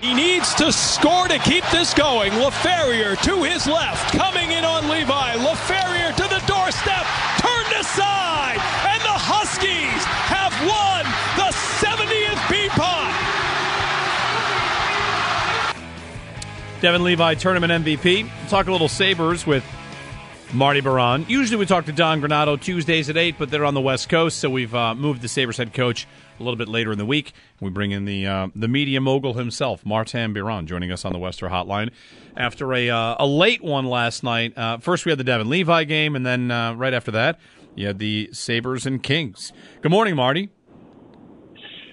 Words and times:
He 0.00 0.12
needs 0.12 0.54
to 0.54 0.72
score 0.72 1.26
to 1.26 1.38
keep 1.38 1.64
this 1.70 1.94
going. 1.94 2.32
LaFerriere 2.32 3.20
to 3.22 3.42
his 3.42 3.66
left, 3.66 4.12
coming 4.16 4.52
in 4.52 4.64
on 4.64 4.88
Levi. 4.88 5.32
LaFerriere 5.36 6.14
to 6.14 6.22
the 6.22 6.42
doorstep, 6.46 7.06
turned 7.40 7.80
aside, 7.80 8.60
and 8.86 9.00
the 9.02 9.16
Huskies 9.16 10.04
have 10.28 10.52
won 10.68 11.04
the 11.36 11.50
70th 11.80 12.42
Beanpot. 12.52 13.06
Devon 16.82 17.02
Levi, 17.02 17.34
tournament 17.34 17.84
MVP. 17.84 18.28
Talk 18.48 18.66
a 18.66 18.72
little 18.72 18.88
Sabres 18.88 19.46
with 19.46 19.64
Marty 20.52 20.80
Biron. 20.80 21.26
Usually 21.28 21.56
we 21.58 21.66
talk 21.66 21.86
to 21.86 21.92
Don 21.92 22.20
Granato 22.20 22.60
Tuesdays 22.60 23.10
at 23.10 23.16
8, 23.16 23.34
but 23.38 23.50
they're 23.50 23.64
on 23.64 23.74
the 23.74 23.80
West 23.80 24.08
Coast, 24.08 24.38
so 24.38 24.48
we've 24.48 24.74
uh, 24.74 24.94
moved 24.94 25.20
the 25.20 25.28
Sabres 25.28 25.56
head 25.56 25.74
coach 25.74 26.06
a 26.38 26.42
little 26.42 26.56
bit 26.56 26.68
later 26.68 26.92
in 26.92 26.98
the 26.98 27.04
week. 27.06 27.32
We 27.60 27.70
bring 27.70 27.90
in 27.90 28.04
the 28.04 28.26
uh, 28.26 28.48
the 28.54 28.68
media 28.68 29.00
mogul 29.00 29.34
himself, 29.34 29.84
Martin 29.84 30.32
Biron, 30.32 30.66
joining 30.66 30.92
us 30.92 31.04
on 31.04 31.12
the 31.12 31.18
Western 31.18 31.50
Hotline 31.50 31.90
after 32.36 32.72
a 32.74 32.88
uh, 32.90 33.16
a 33.18 33.26
late 33.26 33.62
one 33.62 33.86
last 33.86 34.22
night. 34.22 34.56
Uh, 34.56 34.78
first, 34.78 35.04
we 35.04 35.10
had 35.10 35.18
the 35.18 35.24
Devon 35.24 35.48
Levi 35.48 35.84
game, 35.84 36.14
and 36.14 36.24
then 36.24 36.50
uh, 36.50 36.74
right 36.74 36.94
after 36.94 37.10
that, 37.10 37.38
you 37.74 37.86
had 37.86 37.98
the 37.98 38.30
Sabres 38.32 38.86
and 38.86 39.02
Kings. 39.02 39.52
Good 39.82 39.90
morning, 39.90 40.14
Marty. 40.14 40.50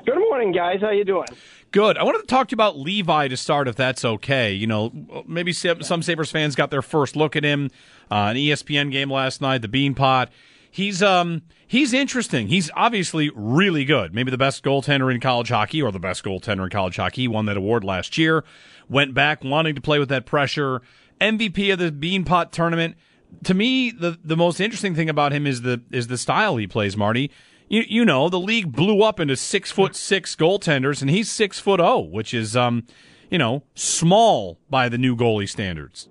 Good 0.05 0.19
morning, 0.19 0.51
guys. 0.51 0.79
How 0.81 0.91
you 0.91 1.05
doing? 1.05 1.27
Good. 1.73 1.97
I 1.97 2.03
wanted 2.03 2.19
to 2.19 2.27
talk 2.27 2.49
to 2.49 2.53
you 2.53 2.55
about 2.55 2.77
Levi 2.77 3.29
to 3.29 3.35
start, 3.35 3.67
if 3.67 3.75
that's 3.75 4.05
okay. 4.05 4.53
You 4.53 4.67
know, 4.67 5.23
maybe 5.27 5.51
some 5.51 6.03
Sabres 6.03 6.29
fans 6.29 6.53
got 6.53 6.69
their 6.69 6.83
first 6.83 7.15
look 7.15 7.35
at 7.35 7.43
him. 7.43 7.71
Uh, 8.11 8.29
an 8.29 8.35
ESPN 8.35 8.91
game 8.91 9.11
last 9.11 9.41
night, 9.41 9.63
the 9.63 9.67
Beanpot. 9.67 10.27
He's 10.69 11.01
um 11.01 11.41
he's 11.65 11.91
interesting. 11.91 12.47
He's 12.47 12.69
obviously 12.75 13.31
really 13.33 13.85
good. 13.85 14.13
Maybe 14.13 14.29
the 14.29 14.37
best 14.37 14.63
goaltender 14.63 15.11
in 15.11 15.19
college 15.19 15.49
hockey, 15.49 15.81
or 15.81 15.91
the 15.91 15.97
best 15.97 16.23
goaltender 16.23 16.63
in 16.65 16.69
college 16.69 16.97
hockey. 16.97 17.23
He 17.23 17.27
won 17.27 17.47
that 17.47 17.57
award 17.57 17.83
last 17.83 18.19
year. 18.19 18.43
Went 18.87 19.15
back 19.15 19.43
wanting 19.43 19.73
to 19.73 19.81
play 19.81 19.97
with 19.97 20.09
that 20.09 20.27
pressure. 20.27 20.83
MVP 21.19 21.73
of 21.73 21.79
the 21.79 21.91
Beanpot 21.91 22.51
tournament. 22.51 22.97
To 23.45 23.55
me, 23.55 23.89
the 23.89 24.19
the 24.23 24.37
most 24.37 24.59
interesting 24.59 24.93
thing 24.93 25.09
about 25.09 25.31
him 25.31 25.47
is 25.47 25.63
the 25.63 25.81
is 25.89 26.05
the 26.05 26.19
style 26.19 26.57
he 26.57 26.67
plays, 26.67 26.95
Marty 26.95 27.31
you, 27.73 27.83
you 27.87 28.05
know, 28.05 28.29
the 28.29 28.39
league 28.39 28.71
blew 28.71 29.01
up 29.01 29.19
into 29.19 29.35
six 29.35 29.71
foot 29.71 29.95
six 29.95 30.35
goaltenders, 30.35 31.01
and 31.01 31.09
he's 31.09 31.31
six 31.31 31.59
foot 31.59 31.79
oh, 31.79 31.99
which 31.99 32.31
is, 32.31 32.55
um, 32.55 32.85
you 33.31 33.39
know, 33.39 33.63
small 33.73 34.59
by 34.69 34.87
the 34.89 34.97
new 34.99 35.15
goalie 35.15 35.49
standards. 35.49 36.07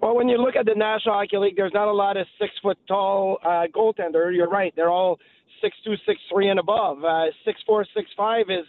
Well, 0.00 0.16
when 0.16 0.30
you 0.30 0.38
look 0.38 0.56
at 0.56 0.64
the 0.64 0.74
National 0.74 1.16
Hockey 1.16 1.36
League, 1.36 1.56
there's 1.56 1.74
not 1.74 1.88
a 1.88 1.92
lot 1.92 2.16
of 2.16 2.26
six 2.40 2.52
foot 2.62 2.78
tall 2.88 3.36
uh, 3.44 3.66
goaltender. 3.74 4.34
You're 4.34 4.48
right; 4.48 4.72
they're 4.74 4.88
all 4.88 5.18
six 5.60 5.76
two, 5.84 5.92
six 6.06 6.18
three, 6.32 6.48
and 6.48 6.58
above. 6.58 7.04
Uh, 7.04 7.26
six 7.44 7.60
four, 7.66 7.84
six 7.94 8.08
five 8.16 8.46
is 8.48 8.64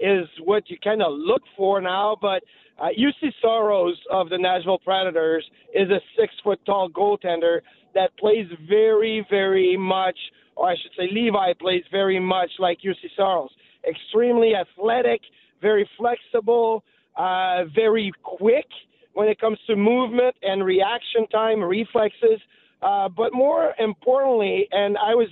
is 0.00 0.26
what 0.44 0.68
you 0.68 0.76
kind 0.82 1.02
of 1.02 1.12
look 1.12 1.42
for 1.56 1.80
now. 1.80 2.16
But 2.20 2.42
uh, 2.80 2.88
Juuse 2.98 3.32
Saros 3.40 3.96
of 4.10 4.28
the 4.28 4.38
Nashville 4.38 4.78
Predators 4.78 5.48
is 5.74 5.90
a 5.90 6.00
six 6.18 6.32
foot 6.42 6.60
tall 6.66 6.88
goaltender 6.90 7.60
that 7.94 8.16
plays 8.18 8.46
very, 8.68 9.26
very 9.30 9.76
much 9.76 10.16
or 10.56 10.70
I 10.70 10.76
should 10.76 10.92
say 10.96 11.08
Levi 11.10 11.54
plays 11.58 11.84
very 11.90 12.18
much 12.18 12.50
like 12.58 12.78
Juuse 12.80 12.96
Saros. 13.16 13.50
Extremely 13.88 14.52
athletic, 14.54 15.20
very 15.60 15.88
flexible, 15.96 16.84
uh, 17.16 17.64
very 17.74 18.12
quick 18.22 18.66
when 19.14 19.28
it 19.28 19.40
comes 19.40 19.58
to 19.66 19.76
movement 19.76 20.34
and 20.42 20.64
reaction 20.64 21.26
time, 21.28 21.62
reflexes. 21.62 22.40
Uh, 22.80 23.08
but 23.08 23.32
more 23.32 23.74
importantly, 23.78 24.68
and 24.72 24.96
I 24.98 25.14
was 25.14 25.28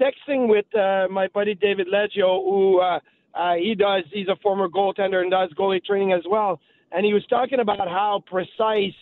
texting 0.00 0.48
with 0.48 0.66
uh, 0.74 1.08
my 1.10 1.28
buddy 1.28 1.54
David 1.54 1.88
Leggio, 1.88 2.42
who 2.44 2.80
uh, 2.80 3.00
uh, 3.36 3.54
he 3.54 3.74
does, 3.74 4.04
he's 4.12 4.28
a 4.28 4.36
former 4.36 4.68
goaltender 4.68 5.20
and 5.20 5.30
does 5.30 5.50
goalie 5.50 5.84
training 5.84 6.12
as 6.12 6.22
well. 6.28 6.60
And 6.92 7.04
he 7.04 7.12
was 7.12 7.26
talking 7.26 7.60
about 7.60 7.88
how 7.88 8.22
precise 8.26 8.94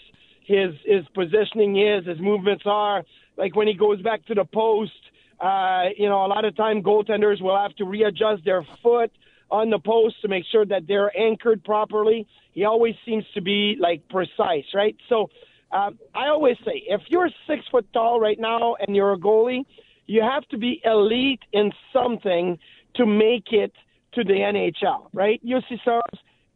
his 0.44 0.74
his 0.84 1.04
positioning 1.14 1.78
is, 1.78 2.06
his 2.06 2.20
movements 2.20 2.64
are. 2.66 3.04
Like 3.36 3.54
when 3.56 3.66
he 3.66 3.74
goes 3.74 4.00
back 4.02 4.24
to 4.26 4.34
the 4.34 4.44
post, 4.44 4.92
uh, 5.40 5.84
you 5.96 6.08
know, 6.08 6.24
a 6.24 6.28
lot 6.28 6.44
of 6.44 6.56
time 6.56 6.82
goaltenders 6.82 7.40
will 7.40 7.56
have 7.56 7.74
to 7.76 7.84
readjust 7.84 8.44
their 8.44 8.64
foot 8.82 9.10
on 9.50 9.70
the 9.70 9.78
post 9.78 10.20
to 10.22 10.28
make 10.28 10.44
sure 10.50 10.64
that 10.66 10.86
they're 10.86 11.16
anchored 11.16 11.62
properly. 11.64 12.26
He 12.52 12.64
always 12.64 12.94
seems 13.04 13.24
to 13.34 13.40
be 13.40 13.76
like 13.78 14.08
precise, 14.08 14.64
right? 14.74 14.96
So 15.08 15.30
um, 15.72 15.98
I 16.14 16.28
always 16.28 16.56
say, 16.64 16.84
if 16.86 17.02
you're 17.08 17.30
six 17.46 17.64
foot 17.70 17.86
tall 17.92 18.20
right 18.20 18.38
now 18.38 18.76
and 18.80 18.94
you're 18.94 19.12
a 19.12 19.18
goalie, 19.18 19.64
you 20.06 20.22
have 20.22 20.46
to 20.48 20.58
be 20.58 20.80
elite 20.84 21.42
in 21.52 21.72
something 21.92 22.58
to 22.96 23.06
make 23.06 23.52
it 23.52 23.72
to 24.14 24.24
the 24.24 24.32
NHL, 24.32 25.08
right? 25.12 25.40
Juuse 25.44 25.78
Saros, 25.84 26.02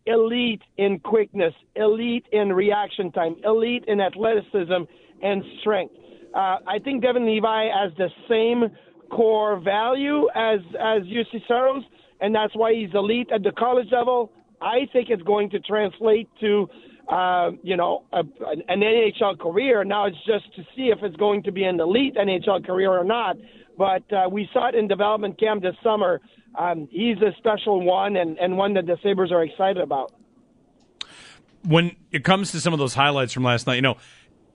elite 0.07 0.63
in 0.77 0.99
quickness, 1.01 1.55
elite 1.77 2.27
in 2.33 2.53
reaction 2.53 3.13
time, 3.13 3.37
elite 3.45 3.85
in 3.89 4.01
athleticism 4.01 4.85
and 5.23 5.43
strength. 5.61 5.95
Uh, 6.35 6.59
I 6.67 6.79
think 6.83 7.03
Devon 7.03 7.27
Levi 7.27 7.67
has 7.67 7.93
the 7.97 8.09
same 8.29 8.65
core 9.11 9.59
value 9.61 10.29
as 10.35 10.61
as 10.79 11.03
Juuse 11.05 11.47
Saros, 11.47 11.83
and 12.21 12.35
that's 12.35 12.55
why 12.55 12.75
he's 12.75 12.91
elite 12.95 13.29
at 13.33 13.43
the 13.43 13.53
college 13.53 13.89
level. 13.91 14.33
I 14.61 14.87
think 14.93 15.09
it's 15.11 15.23
going 15.23 15.51
to 15.51 15.61
translate 15.61 16.29
to, 16.41 16.69
uh, 17.09 17.53
you 17.63 17.77
know, 17.77 18.05
a, 18.13 18.21
an 18.21 18.81
NHL 18.83 19.39
career. 19.39 19.85
Now 19.85 20.07
it's 20.07 20.17
just 20.27 20.55
to 20.57 20.63
see 20.77 20.89
if 20.89 20.99
it's 21.03 21.17
going 21.17 21.43
to 21.45 21.53
be 21.53 21.65
an 21.65 21.81
elite 21.81 22.17
NHL 22.17 22.67
career 22.67 22.91
or 22.91 23.05
not. 23.05 23.37
But 23.79 24.13
uh, 24.13 24.29
we 24.31 24.49
saw 24.53 24.69
it 24.69 24.75
in 24.75 24.89
development 24.89 25.39
camp 25.39 25.63
this 25.63 25.77
summer. 25.83 26.21
Um, 26.59 26.89
he's 26.91 27.17
a 27.19 27.33
special 27.39 27.81
one 27.81 28.17
and, 28.17 28.37
and 28.39 28.57
one 28.57 28.75
that 28.75 28.87
the 28.87 28.99
Sabres 29.03 29.31
are 29.33 29.43
excited 29.43 29.79
about. 29.83 30.13
When 31.65 31.97
it 32.11 32.25
comes 32.25 32.53
to 32.53 32.61
some 32.61 32.73
of 32.73 32.79
those 32.79 32.95
highlights 32.95 33.33
from 33.33 33.45
last 33.45 33.67
night, 33.67 33.77
you 33.77 33.83
know, 33.83 33.97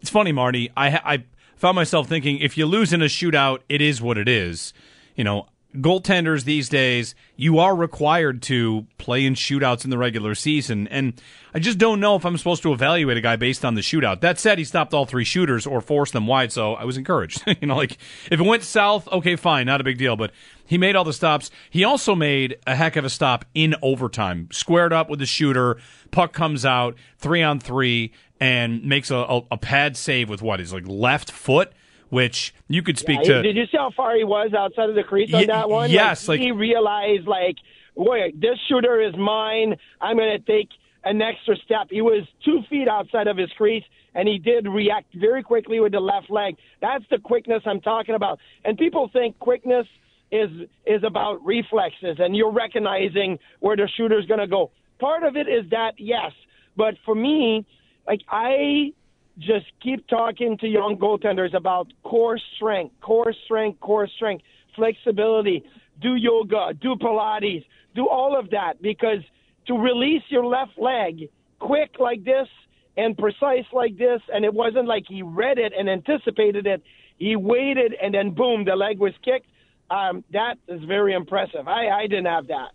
it's 0.02 0.09
funny, 0.09 0.31
Marty. 0.31 0.69
I, 0.75 0.88
I 0.90 1.24
found 1.56 1.75
myself 1.75 2.08
thinking 2.08 2.40
if 2.40 2.58
you 2.58 2.66
lose 2.66 2.92
in 2.92 3.02
a 3.02 3.06
shootout, 3.06 3.59
it 3.69 3.81
is 3.81 4.02
what 4.02 4.18
it 4.18 4.28
is. 4.28 4.74
You 5.16 5.24
know, 5.24 5.47
goaltenders 5.75 6.44
these 6.44 6.69
days, 6.69 7.15
you 7.36 7.59
are 7.59 7.75
required 7.75 8.42
to 8.44 8.86
play 8.98 9.25
in 9.25 9.33
shootouts 9.33 9.83
in 9.83 9.89
the 9.89 9.98
regular 9.98 10.36
season. 10.36 10.88
And 10.88 11.19
I 11.53 11.59
just 11.59 11.77
don't 11.77 12.00
know 12.00 12.15
if 12.15 12.25
I'm 12.25 12.38
supposed 12.38 12.63
to 12.63 12.74
evaluate 12.74 13.18
a 13.18 13.21
guy 13.21 13.36
based 13.36 13.65
on 13.65 13.75
the 13.75 13.81
shootout. 13.81 14.21
That 14.21 14.39
said, 14.39 14.57
he 14.57 14.63
stopped 14.63 14.94
all 14.94 15.06
three 15.06 15.24
shooters 15.24 15.65
or 15.65 15.81
forced 15.81 16.13
them 16.13 16.27
wide, 16.27 16.51
so 16.51 16.74
I 16.74 16.86
was 16.86 16.98
encouraged. 16.98 17.44
you 17.62 17.68
know, 17.68 17.75
like 17.75 17.98
if 18.31 18.39
it 18.39 18.45
went 18.45 18.63
south, 18.63 19.07
okay, 19.07 19.36
fine, 19.36 19.65
not 19.65 19.81
a 19.81 19.83
big 19.83 19.98
deal. 19.98 20.15
But 20.15 20.31
he 20.65 20.77
made 20.77 20.95
all 20.95 21.03
the 21.03 21.13
stops. 21.13 21.51
He 21.69 21.83
also 21.83 22.15
made 22.15 22.57
a 22.68 22.75
heck 22.75 22.95
of 22.95 23.06
a 23.06 23.09
stop 23.09 23.45
in 23.53 23.75
overtime. 23.81 24.50
Squared 24.51 24.94
up 24.94 25.09
with 25.09 25.19
the 25.19 25.25
shooter, 25.25 25.77
puck 26.12 26.33
comes 26.33 26.65
out, 26.65 26.95
three 27.18 27.42
on 27.42 27.59
three, 27.59 28.13
and 28.39 28.83
makes 28.83 29.09
a, 29.09 29.18
a, 29.18 29.42
a 29.51 29.57
pad 29.57 29.98
save 29.98 30.30
with 30.30 30.42
what? 30.42 30.59
is 30.59 30.74
like 30.74 30.88
left 30.88 31.31
foot 31.31 31.74
which 32.13 32.54
you 32.68 32.83
could 32.83 33.00
speak 33.00 33.19
yeah, 33.24 33.38
to. 33.38 33.42
Did 33.42 33.56
you 33.56 33.65
see 33.65 33.77
how 33.77 33.89
far 33.89 34.15
he 34.15 34.24
was 34.24 34.54
outside 34.54 34.88
of 34.88 34.95
the 34.95 35.04
crease 35.04 35.33
on 35.33 35.48
that 35.48 35.68
one? 35.68 35.89
Yes, 35.89 36.27
like, 36.27 36.39
like, 36.39 36.45
he 36.45 36.51
realized, 36.51 37.27
like, 37.27 37.56
wait, 37.95 38.39
this 38.39 38.60
shooter 38.69 39.01
is 39.01 39.15
mine. 39.18 39.75
I'm 40.00 40.15
going 40.15 40.39
to 40.39 40.45
take 40.45 40.69
an 41.04 41.24
extra 41.24 41.56
step. 41.65 41.88
He 41.89 42.01
was 42.01 42.24
two 42.45 42.62
feet 42.69 42.88
outside 42.88 43.25
of 43.25 43.36
his 43.36 43.50
crease, 43.57 43.83
and 44.13 44.27
he 44.27 44.38
did 44.38 44.68
react 44.68 45.12
very 45.15 45.42
quickly 45.42 45.80
with 45.80 45.92
the 45.92 46.00
left 46.00 46.30
leg. 46.30 46.56
That's 46.81 47.04
the 47.10 47.18
quickness 47.18 47.63
I'm 47.65 47.81
talking 47.81 48.13
about. 48.13 48.38
And 48.63 48.77
people 48.77 49.10
think 49.12 49.39
quickness 49.39 49.88
is 50.31 50.50
is 50.88 51.04
about 51.04 51.45
reflexes 51.45 52.18
and 52.18 52.36
you're 52.36 52.51
recognizing 52.51 53.38
where 53.60 53.75
the 53.75 53.88
shooter's 53.95 54.25
going 54.25 54.39
to 54.39 54.48
go. 54.48 54.71
Part 55.00 55.24
of 55.24 55.36
it 55.36 55.48
is 55.48 55.69
that, 55.69 55.94
yes, 56.00 56.31
but 56.75 56.95
for 57.06 57.13
me, 57.13 57.68
like 58.07 58.21
I 58.27 58.94
just 59.39 59.65
keep 59.81 60.07
talking 60.07 60.57
to 60.59 60.68
young 60.68 60.97
goaltenders 60.97 61.53
about 61.53 61.91
core 62.03 62.39
strength, 62.56 62.95
core 63.01 63.33
strength, 63.45 63.80
core 63.80 64.07
strength, 64.07 64.44
flexibility, 64.75 65.63
do 66.01 66.15
yoga, 66.15 66.74
do 66.80 66.95
Pilates, 66.95 67.65
do 67.95 68.07
all 68.07 68.38
of 68.38 68.50
that 68.51 68.81
because 68.81 69.19
to 69.68 69.74
release 69.74 70.24
your 70.30 70.45
left 70.45 70.77
leg 70.77 71.30
quick 71.59 71.95
like 72.00 72.24
this 72.24 72.47
and 72.95 73.18
precise 73.18 73.65
like 73.71 73.97
this, 73.97 74.21
and 74.31 74.45
it 74.45 74.53
wasn't 74.53 74.88
like 74.88 75.03
he 75.07 75.24
read 75.24 75.57
it 75.57 75.74
and 75.77 75.89
anticipated 75.89 76.68
it. 76.68 76.83
He 77.18 77.36
waited 77.36 77.95
and 78.01 78.13
then 78.13 78.31
boom, 78.31 78.65
the 78.65 78.75
leg 78.75 79.00
was 79.00 79.13
kicked. 79.24 79.47
Um, 79.89 80.24
that 80.31 80.56
is 80.68 80.83
very 80.83 81.13
impressive. 81.13 81.68
I, 81.68 81.89
I 81.89 82.07
didn't 82.07 82.25
have 82.25 82.47
that. 82.47 82.71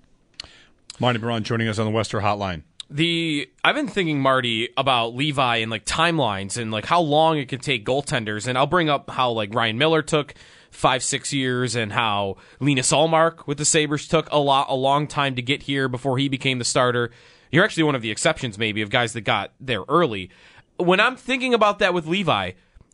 Marty 1.01 1.19
Biron 1.19 1.45
joining 1.45 1.69
us 1.69 1.79
on 1.79 1.87
the 1.87 1.93
Western 1.93 2.23
Hotline 2.23 2.63
the 2.91 3.51
I've 3.63 3.75
been 3.75 3.89
thinking 3.89 4.21
Marty 4.21 4.71
about 4.77 5.15
Levi 5.15 5.57
and 5.57 5.71
like 5.71 5.85
timelines 5.85 6.57
and 6.57 6.71
like 6.71 6.87
how 6.87 7.01
long 7.01 7.39
it 7.39 7.47
could 7.47 7.63
take 7.63 7.85
goaltenders 7.85 8.47
and 8.47 8.57
I'll 8.57 8.67
bring 8.67 8.89
up 8.89 9.11
how 9.11 9.31
like 9.31 9.55
Ryan 9.55 9.77
Miller 9.77 10.03
took 10.03 10.35
five 10.71 11.03
six 11.03 11.33
years 11.33 11.75
and 11.75 11.93
how 11.93 12.37
Linus 12.61 12.91
Ullmark 12.91 13.47
with 13.47 13.59
the 13.59 13.65
Sabres 13.65 14.09
took 14.09 14.31
a 14.33 14.39
lot 14.39 14.67
a 14.71 14.75
long 14.75 15.07
time 15.07 15.35
to 15.35 15.43
get 15.43 15.65
here 15.65 15.89
before 15.89 16.19
he 16.19 16.29
became 16.29 16.59
the 16.59 16.65
starter. 16.65 17.11
You're 17.51 17.65
actually 17.65 17.83
one 17.83 17.95
of 17.95 18.03
the 18.03 18.11
exceptions 18.11 18.59
maybe 18.59 18.81
of 18.81 18.91
guys 18.91 19.13
that 19.13 19.23
got 19.23 19.53
there 19.61 19.83
early. 19.89 20.31
When 20.77 21.01
I'm 21.01 21.17
thinking 21.17 21.53
about 21.53 21.81
that 21.81 21.93
with 21.93 22.07
Levi, 22.07 22.53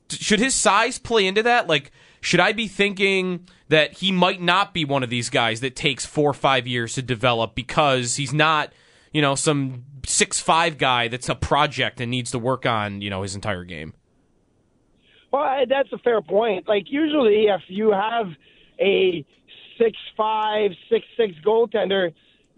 should 0.08 0.40
his 0.40 0.54
size 0.54 0.98
play 0.98 1.26
into 1.26 1.42
that? 1.44 1.68
Like 1.68 1.92
should 2.20 2.40
I 2.40 2.52
be 2.52 2.66
thinking 2.66 3.46
that 3.68 3.98
he 3.98 4.10
might 4.10 4.40
not 4.40 4.74
be 4.74 4.84
one 4.84 5.02
of 5.04 5.10
these 5.10 5.30
guys 5.30 5.60
that 5.60 5.76
takes 5.76 6.04
4 6.06 6.30
or 6.30 6.32
5 6.32 6.66
years 6.66 6.94
to 6.94 7.02
develop 7.02 7.54
because 7.54 8.16
he's 8.16 8.32
not 8.32 8.72
you 9.14 9.22
know, 9.22 9.34
some 9.34 9.84
six 10.04 10.40
five 10.40 10.76
guy 10.76 11.08
that's 11.08 11.30
a 11.30 11.34
project 11.34 12.00
and 12.00 12.10
needs 12.10 12.32
to 12.32 12.38
work 12.38 12.66
on, 12.66 13.00
you 13.00 13.08
know, 13.08 13.22
his 13.22 13.34
entire 13.34 13.64
game. 13.64 13.94
Well, 15.32 15.64
that's 15.68 15.90
a 15.92 15.98
fair 15.98 16.20
point. 16.20 16.68
Like 16.68 16.84
usually, 16.88 17.46
if 17.46 17.62
you 17.68 17.92
have 17.92 18.26
a 18.78 19.24
six 19.78 19.96
five, 20.16 20.72
six 20.90 21.06
six 21.16 21.32
goaltender, 21.46 22.12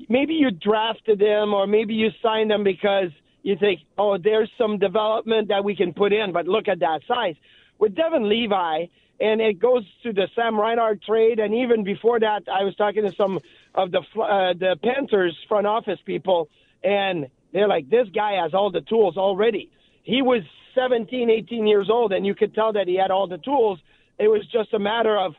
maybe 0.09 0.33
you 0.35 0.51
drafted 0.51 1.19
them 1.19 1.55
or 1.55 1.67
maybe 1.67 1.95
you 1.95 2.09
signed 2.23 2.51
them 2.51 2.65
because 2.65 3.11
you 3.43 3.57
think, 3.57 3.81
oh, 3.99 4.19
there's 4.19 4.51
some 4.59 4.79
development 4.79 5.49
that 5.49 5.63
we 5.63 5.77
can 5.77 5.93
put 5.93 6.13
in. 6.13 6.33
But 6.33 6.49
look 6.49 6.69
at 6.69 6.81
that 6.81 7.01
size. 7.07 7.37
With 7.79 7.95
Devon 7.95 8.29
Levi, 8.29 8.87
and 9.21 9.41
it 9.41 9.59
goes 9.59 9.85
to 10.03 10.13
the 10.13 10.29
Sam 10.35 10.59
Reinhart 10.59 11.03
trade, 11.03 11.39
and 11.39 11.55
even 11.55 11.85
before 11.85 12.19
that, 12.21 12.43
I 12.53 12.65
was 12.65 12.75
talking 12.77 13.03
to 13.03 13.15
some 13.17 13.41
of 13.77 13.91
the 13.93 13.99
uh, 13.99 14.55
the 14.55 14.77
Panthers 14.83 15.37
front 15.49 15.67
office 15.67 15.99
people, 16.05 16.49
and 16.83 17.27
they're 17.53 17.69
like, 17.69 17.89
this 17.91 18.09
guy 18.15 18.43
has 18.43 18.55
all 18.55 18.71
the 18.71 18.81
tools 18.81 19.17
already. 19.17 19.71
He 20.03 20.23
was 20.23 20.43
17, 20.75 21.31
18 21.31 21.67
years 21.67 21.89
old, 21.91 22.13
and 22.13 22.27
you 22.27 22.35
could 22.35 22.55
tell 22.55 22.73
that 22.73 22.87
he 22.87 22.97
had 22.97 23.11
all 23.11 23.27
the 23.27 23.39
tools. 23.39 23.79
It 24.19 24.29
was 24.29 24.43
just 24.53 24.73
a 24.75 24.79
matter 24.79 25.19
of 25.19 25.35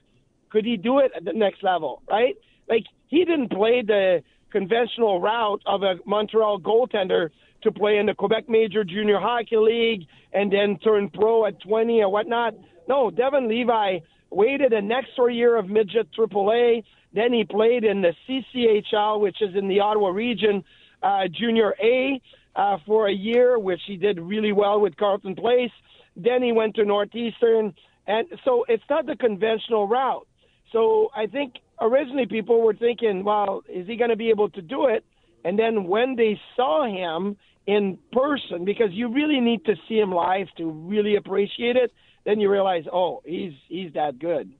could 0.49 0.65
he 0.65 0.77
do 0.77 0.99
it 0.99 1.11
at 1.15 1.25
the 1.25 1.33
next 1.33 1.63
level, 1.63 2.01
right? 2.09 2.35
Like 2.69 2.85
he 3.07 3.25
didn't 3.25 3.49
play 3.49 3.81
the 3.85 4.23
conventional 4.51 5.19
route 5.19 5.61
of 5.65 5.83
a 5.83 5.95
Montreal 6.05 6.59
goaltender 6.59 7.29
to 7.63 7.71
play 7.71 7.97
in 7.97 8.05
the 8.05 8.13
Quebec 8.13 8.47
Major 8.47 8.83
Junior 8.83 9.19
Hockey 9.19 9.57
League 9.57 10.07
and 10.33 10.51
then 10.51 10.77
turn 10.79 11.09
pro 11.09 11.45
at 11.45 11.59
20 11.61 12.01
or 12.01 12.09
whatnot. 12.09 12.53
No, 12.87 13.09
Devon 13.11 13.47
Levi 13.47 13.99
waited 14.29 14.73
an 14.73 14.91
extra 14.91 15.33
year 15.33 15.57
of 15.57 15.67
midget 15.67 16.07
AAA 16.17 16.83
then 17.17 17.33
he 17.33 17.43
played 17.43 17.83
in 17.83 18.01
the 18.01 18.13
CCHL, 18.27 19.19
which 19.19 19.41
is 19.41 19.55
in 19.55 19.67
the 19.67 19.79
Ottawa 19.79 20.09
region, 20.09 20.63
uh, 21.01 21.23
Junior 21.31 21.73
A, 21.81 22.21
uh, 22.55 22.77
for 22.85 23.07
a 23.07 23.13
year, 23.13 23.57
which 23.59 23.81
he 23.87 23.97
did 23.97 24.19
really 24.19 24.51
well 24.51 24.79
with 24.79 24.95
Carleton 24.97 25.35
Place. 25.35 25.71
Then 26.15 26.41
he 26.41 26.51
went 26.51 26.75
to 26.75 26.85
Northeastern, 26.85 27.73
and 28.07 28.27
so 28.43 28.65
it's 28.67 28.83
not 28.89 29.05
the 29.05 29.15
conventional 29.15 29.87
route. 29.87 30.27
So 30.71 31.09
I 31.15 31.27
think 31.27 31.55
originally 31.79 32.25
people 32.25 32.61
were 32.61 32.73
thinking, 32.73 33.23
well, 33.23 33.63
is 33.69 33.87
he 33.87 33.95
going 33.95 34.09
to 34.09 34.15
be 34.15 34.29
able 34.29 34.49
to 34.49 34.61
do 34.61 34.87
it? 34.87 35.03
And 35.43 35.57
then 35.57 35.85
when 35.85 36.15
they 36.15 36.39
saw 36.55 36.85
him 36.85 37.37
in 37.67 37.97
person, 38.11 38.65
because 38.65 38.91
you 38.91 39.13
really 39.13 39.39
need 39.39 39.65
to 39.65 39.75
see 39.87 39.99
him 39.99 40.11
live 40.11 40.47
to 40.57 40.69
really 40.69 41.15
appreciate 41.15 41.75
it, 41.75 41.91
then 42.25 42.39
you 42.39 42.51
realize, 42.51 42.83
oh, 42.91 43.21
he's 43.25 43.53
he's 43.69 43.93
that 43.93 44.19
good. 44.19 44.51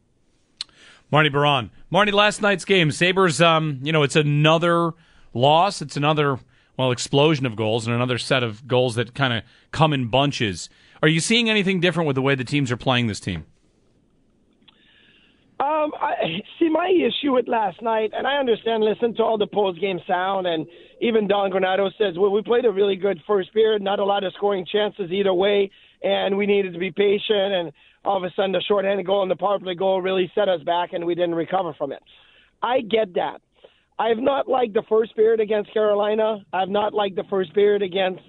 Marty 1.12 1.30
Biron. 1.30 1.71
Marty, 1.89 2.12
last 2.12 2.42
night's 2.42 2.65
game, 2.65 2.92
Sabres, 2.92 3.42
um, 3.42 3.80
you 3.81 3.92
know, 3.92 4.04
it's 4.04 4.15
another 4.15 4.92
loss. 5.33 5.81
It's 5.81 5.95
another, 5.95 6.39
well, 6.77 6.92
explosion 6.92 7.45
of 7.45 7.56
goals 7.56 7.88
and 7.88 7.95
another 7.95 8.18
set 8.18 8.44
of 8.44 8.68
goals 8.68 8.95
that 8.95 9.13
kind 9.13 9.33
of 9.33 9.44
come 9.71 9.94
in 9.94 10.07
bunches. 10.07 10.69
Are 11.01 11.07
you 11.07 11.19
seeing 11.19 11.50
anything 11.50 11.80
different 11.80 12.07
with 12.07 12.15
the 12.15 12.21
way 12.21 12.36
the 12.36 12.44
teams 12.44 12.71
are 12.71 12.77
playing 12.77 13.07
this 13.07 13.19
team? 13.19 13.45
Um, 15.59 15.92
I 16.00 16.44
see 16.59 16.69
my 16.69 16.88
issue 16.88 17.33
with 17.33 17.48
last 17.48 17.81
night, 17.81 18.12
and 18.15 18.27
I 18.27 18.38
understand. 18.38 18.83
Listen 18.83 19.15
to 19.15 19.24
all 19.24 19.39
the 19.39 19.48
post 19.48 19.81
game 19.81 20.00
sound, 20.06 20.45
and 20.45 20.68
even 21.01 21.27
Don 21.27 21.50
Granato 21.50 21.89
says, 21.98 22.15
"Well, 22.15 22.30
we 22.30 22.44
played 22.44 22.65
a 22.65 22.71
really 22.71 22.95
good 22.95 23.19
first 23.25 23.51
period, 23.53 23.81
not 23.81 23.98
a 23.98 24.06
lot 24.06 24.24
of 24.24 24.33
scoring 24.33 24.68
chances 24.71 25.12
either 25.12 25.33
way, 25.33 25.71
and 26.04 26.38
we 26.38 26.46
needed 26.46 26.74
to 26.74 26.80
be 26.80 26.92
patient." 26.92 27.54
And 27.54 27.72
all 28.06 28.18
of 28.18 28.24
a 28.24 28.32
sudden 28.36 28.52
the 28.52 28.62
shorthanded 28.62 29.06
goal 29.06 29.22
and 29.22 29.32
the 29.32 29.36
power 29.36 29.60
play 29.60 29.76
goal 29.76 30.02
really 30.02 30.32
set 30.34 30.48
us 30.50 30.62
back 30.64 30.94
and 30.94 31.06
we 31.06 31.16
didn't 31.16 31.36
recover 31.36 31.74
from 31.74 31.92
it. 31.92 32.02
I 32.62 32.82
get 32.82 33.14
that. 33.16 33.42
I 34.00 34.10
have 34.10 34.20
not 34.20 34.48
liked 34.48 34.74
the 34.74 34.84
first 34.88 35.16
period 35.16 35.40
against 35.40 35.74
Carolina. 35.74 36.46
I've 36.54 36.70
not 36.70 36.94
liked 36.94 37.16
the 37.16 37.24
first 37.30 37.54
period 37.54 37.82
against 37.82 38.22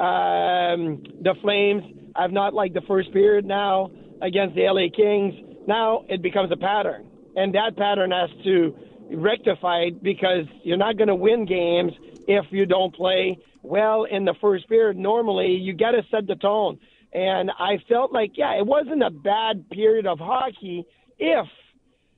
um, 0.00 1.04
the 1.22 1.34
Flames. 1.40 1.82
I've 2.16 2.32
not 2.32 2.54
liked 2.54 2.74
the 2.74 2.82
first 2.82 3.12
period 3.12 3.44
now 3.44 3.90
against 4.20 4.54
the 4.56 4.62
LA 4.62 4.88
Kings. 4.94 5.34
Now 5.66 6.04
it 6.08 6.22
becomes 6.22 6.50
a 6.50 6.56
pattern, 6.56 7.06
and 7.36 7.54
that 7.54 7.76
pattern 7.76 8.10
has 8.10 8.30
to 8.44 8.74
rectify 9.14 9.90
because 10.02 10.44
you're 10.64 10.76
not 10.76 10.96
going 10.96 11.08
to 11.08 11.14
win 11.14 11.46
games 11.46 11.92
if 12.26 12.44
you 12.50 12.66
don't 12.66 12.94
play 12.94 13.38
well 13.62 14.04
in 14.04 14.24
the 14.24 14.34
first 14.40 14.68
period. 14.68 14.96
Normally, 14.96 15.52
you 15.52 15.72
got 15.72 15.92
to 15.92 16.02
set 16.10 16.26
the 16.26 16.34
tone. 16.34 16.78
And 17.12 17.50
I 17.58 17.78
felt 17.88 18.12
like, 18.12 18.32
yeah, 18.36 18.56
it 18.58 18.66
wasn't 18.66 19.02
a 19.02 19.10
bad 19.10 19.68
period 19.70 20.06
of 20.06 20.18
hockey 20.18 20.86
if 21.18 21.46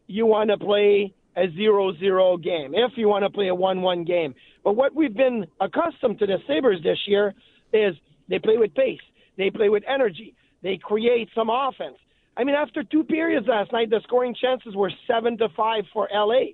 you 0.07 0.27
want 0.27 0.51
to 0.51 0.59
play 0.59 1.13
a 1.37 1.51
zero-zero 1.57 2.37
game, 2.37 2.75
if 2.75 2.93
you 2.97 3.09
want 3.09 3.25
to 3.25 3.31
play 3.31 3.49
a 3.49 3.55
one-one 3.55 4.05
game. 4.05 4.35
But 4.63 4.77
what 4.77 4.95
we've 4.95 5.15
been 5.15 5.47
accustomed 5.61 6.21
to 6.21 6.27
the 6.27 6.39
Sabres 6.47 6.81
this 6.85 6.99
year 7.07 7.35
is 7.73 7.95
they 8.29 8.39
play 8.39 8.57
with 8.57 8.73
pace, 8.75 9.01
they 9.37 9.51
play 9.51 9.69
with 9.69 9.83
energy, 9.89 10.37
they 10.63 10.79
create 10.81 11.29
some 11.35 11.51
offense. 11.51 11.97
I 12.37 12.45
mean, 12.45 12.55
after 12.55 12.85
two 12.85 13.03
periods 13.03 13.49
last 13.49 13.73
night, 13.73 13.91
the 13.91 14.01
scoring 14.05 14.35
chances 14.41 14.77
were 14.77 14.93
seven 15.09 15.37
to 15.39 15.49
five 15.57 15.85
for 15.93 16.09
LA. 16.13 16.53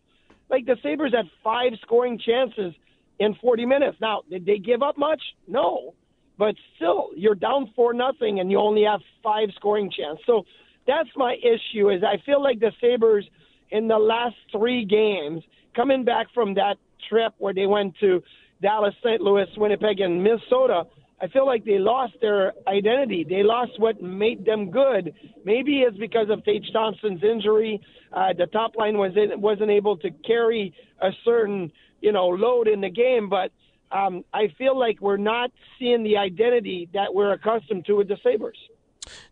Like 0.49 0.64
the 0.64 0.76
Sabres 0.82 1.12
had 1.14 1.26
five 1.44 1.73
scoring 1.82 2.18
chances 2.18 2.75
in 3.18 3.35
40 3.35 3.66
minutes. 3.66 3.99
Now, 4.00 4.23
did 4.30 4.47
they 4.47 4.59
give 4.59 4.82
up 4.82 4.97
much? 4.97 5.20
No 5.47 5.94
but 6.40 6.54
still 6.75 7.11
you're 7.14 7.35
down 7.35 7.70
four 7.76 7.92
nothing 7.92 8.40
and 8.40 8.50
you 8.50 8.59
only 8.59 8.82
have 8.82 9.00
five 9.23 9.50
scoring 9.56 9.90
chance. 9.94 10.18
So 10.25 10.44
that's 10.87 11.11
my 11.14 11.37
issue 11.42 11.90
is 11.90 12.02
I 12.02 12.16
feel 12.25 12.42
like 12.42 12.61
the 12.61 12.73
Sabres 12.80 13.26
in 13.70 13.88
the 13.88 13.99
last 13.99 14.37
three 14.50 14.87
games, 14.87 15.44
coming 15.76 16.02
back 16.02 16.28
from 16.32 16.54
that 16.54 16.78
trip 17.11 17.35
where 17.37 17.52
they 17.52 17.66
went 17.66 17.94
to 18.00 18.23
Dallas, 18.62 18.94
St. 19.04 19.20
Louis, 19.20 19.47
Winnipeg, 19.59 20.00
and 20.00 20.25
Minnesota, 20.25 20.85
I 21.20 21.28
feel 21.28 21.44
like 21.44 21.66
they 21.66 21.78
lost 21.78 22.14
their 22.23 22.54
identity. 22.66 23.26
They 23.28 23.42
lost 23.42 23.73
what 23.78 24.00
made 24.00 24.47
them 24.47 24.70
good. 24.70 25.12
Maybe 25.44 25.80
it's 25.80 25.99
because 25.99 26.30
of 26.30 26.42
Tage 26.47 26.70
Thompson's 26.73 27.23
injury. 27.23 27.82
Uh, 28.14 28.32
the 28.37 28.47
top 28.47 28.76
line 28.76 28.97
was 28.97 29.12
wasn't 29.37 29.70
able 29.70 29.99
to 29.99 30.11
carry 30.26 30.75
a 31.02 31.11
certain 31.23 31.70
you 32.00 32.12
know 32.12 32.28
load 32.28 32.66
in 32.66 32.80
the 32.80 32.88
game, 32.88 33.28
but 33.28 33.52
um, 33.92 34.25
I 34.32 34.49
feel 34.59 34.78
like 34.78 35.00
we're 35.00 35.16
not 35.16 35.50
seeing 35.78 36.02
the 36.02 36.16
identity 36.16 36.88
that 36.94 37.14
we're 37.14 37.32
accustomed 37.32 37.87
to 37.87 37.94
with 37.94 38.09
the 38.09 38.16
Sabres. 38.23 38.56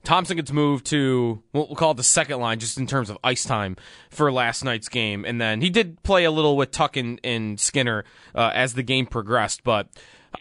Thompson 0.02 0.36
gets 0.36 0.50
moved 0.50 0.86
to 0.86 1.42
what 1.52 1.68
we'll 1.68 1.76
call 1.76 1.92
it 1.92 1.96
the 1.96 2.02
second 2.02 2.40
line, 2.40 2.58
just 2.58 2.78
in 2.78 2.86
terms 2.86 3.10
of 3.10 3.18
ice 3.22 3.44
time 3.44 3.76
for 4.10 4.32
last 4.32 4.64
night's 4.64 4.88
game, 4.88 5.24
and 5.24 5.40
then 5.40 5.60
he 5.60 5.70
did 5.70 6.02
play 6.02 6.24
a 6.24 6.30
little 6.30 6.56
with 6.56 6.70
Tuch 6.70 6.96
and, 6.96 7.20
and 7.22 7.60
Skinner 7.60 8.04
uh, 8.34 8.50
as 8.54 8.74
the 8.74 8.82
game 8.82 9.06
progressed. 9.06 9.62
But 9.64 9.88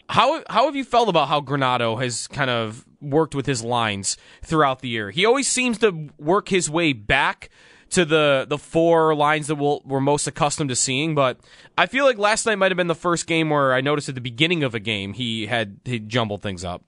how 0.08 0.42
how 0.48 0.64
have 0.64 0.76
you 0.76 0.84
felt 0.84 1.08
about 1.08 1.28
how 1.28 1.40
Granato 1.40 2.00
has 2.02 2.26
kind 2.28 2.50
of 2.50 2.84
worked 3.00 3.34
with 3.34 3.46
his 3.46 3.62
lines 3.62 4.16
throughout 4.42 4.80
the 4.80 4.88
year? 4.88 5.10
He 5.10 5.24
always 5.24 5.48
seems 5.48 5.78
to 5.78 6.08
work 6.18 6.48
his 6.48 6.70
way 6.70 6.92
back 6.92 7.50
to 7.90 8.04
the 8.04 8.46
the 8.48 8.58
four 8.58 9.14
lines 9.14 9.46
that 9.46 9.54
we'll, 9.56 9.82
we're 9.84 10.00
most 10.00 10.26
accustomed 10.26 10.70
to 10.70 10.76
seeing. 10.76 11.14
But 11.14 11.38
I 11.76 11.86
feel 11.86 12.04
like 12.04 12.18
last 12.18 12.46
night 12.46 12.56
might 12.56 12.70
have 12.70 12.76
been 12.76 12.86
the 12.86 12.94
first 12.94 13.26
game 13.26 13.50
where 13.50 13.72
I 13.72 13.80
noticed 13.80 14.08
at 14.08 14.14
the 14.14 14.20
beginning 14.20 14.62
of 14.62 14.74
a 14.74 14.80
game 14.80 15.14
he 15.14 15.46
had 15.46 15.80
he 15.84 15.98
jumbled 15.98 16.42
things 16.42 16.64
up. 16.64 16.82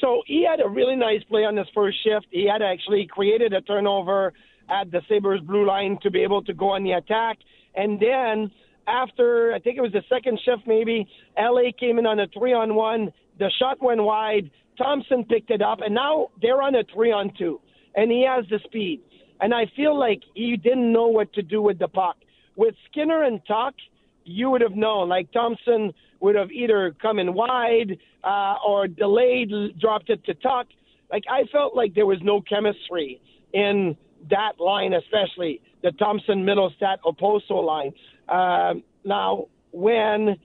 So 0.00 0.22
he 0.26 0.46
had 0.48 0.60
a 0.60 0.68
really 0.68 0.96
nice 0.96 1.22
play 1.24 1.44
on 1.44 1.56
his 1.56 1.66
first 1.74 2.02
shift. 2.04 2.26
He 2.30 2.46
had 2.46 2.62
actually 2.62 3.06
created 3.10 3.52
a 3.52 3.62
turnover 3.62 4.32
at 4.68 4.90
the 4.90 5.00
Sabres 5.08 5.40
blue 5.40 5.66
line 5.66 5.98
to 6.02 6.10
be 6.10 6.22
able 6.22 6.42
to 6.44 6.52
go 6.52 6.70
on 6.70 6.84
the 6.84 6.92
attack. 6.92 7.38
And 7.74 8.00
then 8.00 8.50
after, 8.86 9.54
I 9.54 9.60
think 9.60 9.78
it 9.78 9.80
was 9.80 9.92
the 9.92 10.02
second 10.08 10.38
shift 10.44 10.66
maybe, 10.66 11.08
LA 11.38 11.70
came 11.78 11.98
in 11.98 12.06
on 12.06 12.20
a 12.20 12.26
three 12.38 12.52
on 12.52 12.74
one. 12.74 13.12
The 13.38 13.50
shot 13.58 13.82
went 13.82 14.02
wide. 14.02 14.50
Thompson 14.76 15.24
picked 15.24 15.50
it 15.50 15.62
up, 15.62 15.78
and 15.80 15.94
now 15.94 16.28
they're 16.42 16.60
on 16.60 16.74
a 16.74 16.82
three 16.92 17.12
on 17.12 17.32
two, 17.38 17.60
and 17.94 18.10
he 18.10 18.26
has 18.28 18.44
the 18.50 18.58
speed. 18.64 19.00
And 19.44 19.52
I 19.52 19.70
feel 19.76 19.94
like 19.94 20.22
he 20.32 20.56
didn't 20.56 20.90
know 20.90 21.08
what 21.08 21.30
to 21.34 21.42
do 21.42 21.60
with 21.60 21.78
the 21.78 21.86
puck. 21.86 22.16
With 22.56 22.74
Skinner 22.90 23.24
and 23.24 23.42
Tuch, 23.46 23.78
you 24.24 24.48
would 24.48 24.62
have 24.62 24.74
known. 24.74 25.10
Like 25.10 25.30
Thompson 25.32 25.92
would 26.20 26.34
have 26.34 26.50
either 26.50 26.96
come 27.02 27.18
in 27.18 27.34
wide 27.34 27.98
uh, 28.24 28.54
or 28.66 28.88
delayed, 28.88 29.50
dropped 29.78 30.08
it 30.08 30.24
to 30.24 30.32
Tuch. 30.32 30.68
Like 31.12 31.24
I 31.30 31.44
felt 31.52 31.76
like 31.76 31.94
there 31.94 32.06
was 32.06 32.20
no 32.22 32.40
chemistry 32.40 33.20
in 33.52 33.98
that 34.30 34.52
line, 34.58 34.94
especially 34.94 35.60
the 35.82 35.92
Thompson 35.92 36.46
Mittelstadt 36.46 37.00
Okposo 37.04 37.62
line. 37.62 37.92
Uh, 38.26 38.80
now, 39.04 39.48
when 39.72 40.36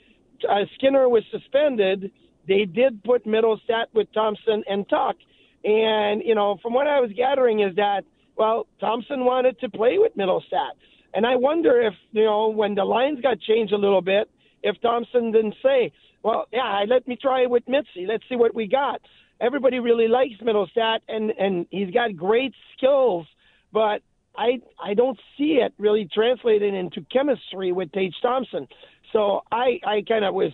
uh, 0.50 0.66
Skinner 0.76 1.08
was 1.08 1.24
suspended, 1.32 2.12
they 2.50 2.66
did 2.66 3.02
put 3.06 3.26
Mittelstadt 3.26 3.86
with 3.94 4.12
Thompson 4.14 4.62
and 4.68 4.90
Tuch. 4.90 5.16
And, 5.64 6.22
you 6.26 6.36
know, 6.36 6.58
from 6.62 6.74
what 6.74 6.88
I 6.88 7.00
was 7.00 7.12
gathering 7.16 7.62
is 7.62 7.78
that, 7.78 8.04
well, 8.40 8.68
Thompson 8.80 9.26
wanted 9.26 9.60
to 9.60 9.70
play 9.70 9.98
with 9.98 10.16
Mittelstadt. 10.16 10.76
And 11.14 11.26
I 11.26 11.36
wonder 11.36 11.82
if, 11.82 11.94
you 12.12 12.24
know, 12.24 12.48
when 12.48 12.74
the 12.74 12.86
lines 12.86 13.20
got 13.22 13.40
changed 13.42 13.74
a 13.74 13.78
little 13.78 14.02
bit, 14.02 14.30
if 14.64 14.80
Thompson 14.82 15.34
didn't 15.34 15.56
say, 15.62 15.92
well, 16.24 16.48
yeah, 16.54 16.86
let 16.88 17.06
me 17.06 17.18
try 17.22 17.42
it 17.44 17.50
with 17.50 17.64
Mitzi. 17.68 18.06
Let's 18.08 18.24
see 18.30 18.38
what 18.38 18.56
we 18.56 18.66
got. 18.66 19.02
Everybody 19.42 19.80
really 19.80 20.08
likes 20.08 20.36
Mittelstadt, 20.42 21.00
and, 21.10 21.32
and 21.32 21.66
he's 21.70 21.92
got 21.92 22.16
great 22.16 22.54
skills, 22.78 23.28
but 23.74 24.02
I 24.38 24.62
I 24.82 24.94
don't 24.94 25.20
see 25.38 25.60
it 25.62 25.74
really 25.78 26.08
translated 26.14 26.74
into 26.74 27.06
chemistry 27.12 27.72
with 27.72 27.92
Tage 27.92 28.16
Thompson. 28.22 28.68
So 29.12 29.42
I 29.52 29.80
I 29.86 30.04
kind 30.08 30.24
of 30.24 30.34
was 30.34 30.52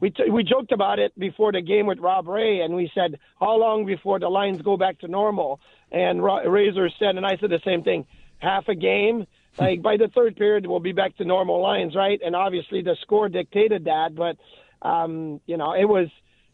we 0.00 0.10
t- 0.10 0.30
we 0.30 0.42
joked 0.44 0.72
about 0.72 0.98
it 0.98 1.18
before 1.18 1.52
the 1.52 1.60
game 1.60 1.86
with 1.86 1.98
Rob 1.98 2.28
Ray, 2.28 2.60
and 2.60 2.74
we 2.74 2.90
said 2.94 3.18
how 3.38 3.56
long 3.56 3.86
before 3.86 4.18
the 4.18 4.28
lines 4.28 4.60
go 4.62 4.76
back 4.76 4.98
to 5.00 5.08
normal? 5.08 5.60
And 5.92 6.22
Ra- 6.22 6.40
Razor 6.40 6.90
said, 6.98 7.16
and 7.16 7.24
I 7.24 7.36
said 7.36 7.50
the 7.50 7.60
same 7.64 7.82
thing: 7.82 8.06
half 8.38 8.68
a 8.68 8.74
game. 8.74 9.26
Like 9.58 9.82
by 9.82 9.96
the 9.96 10.08
third 10.08 10.36
period, 10.36 10.66
we'll 10.66 10.80
be 10.80 10.92
back 10.92 11.16
to 11.18 11.24
normal 11.24 11.62
lines, 11.62 11.94
right? 11.94 12.20
And 12.24 12.34
obviously 12.34 12.82
the 12.82 12.96
score 13.02 13.28
dictated 13.28 13.84
that, 13.84 14.14
but 14.14 14.36
um, 14.82 15.40
you 15.46 15.56
know 15.56 15.74
it 15.74 15.84
was 15.84 16.08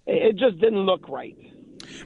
it 0.07 0.37
just 0.37 0.61
didn't 0.61 0.81
look 0.81 1.09
right. 1.09 1.37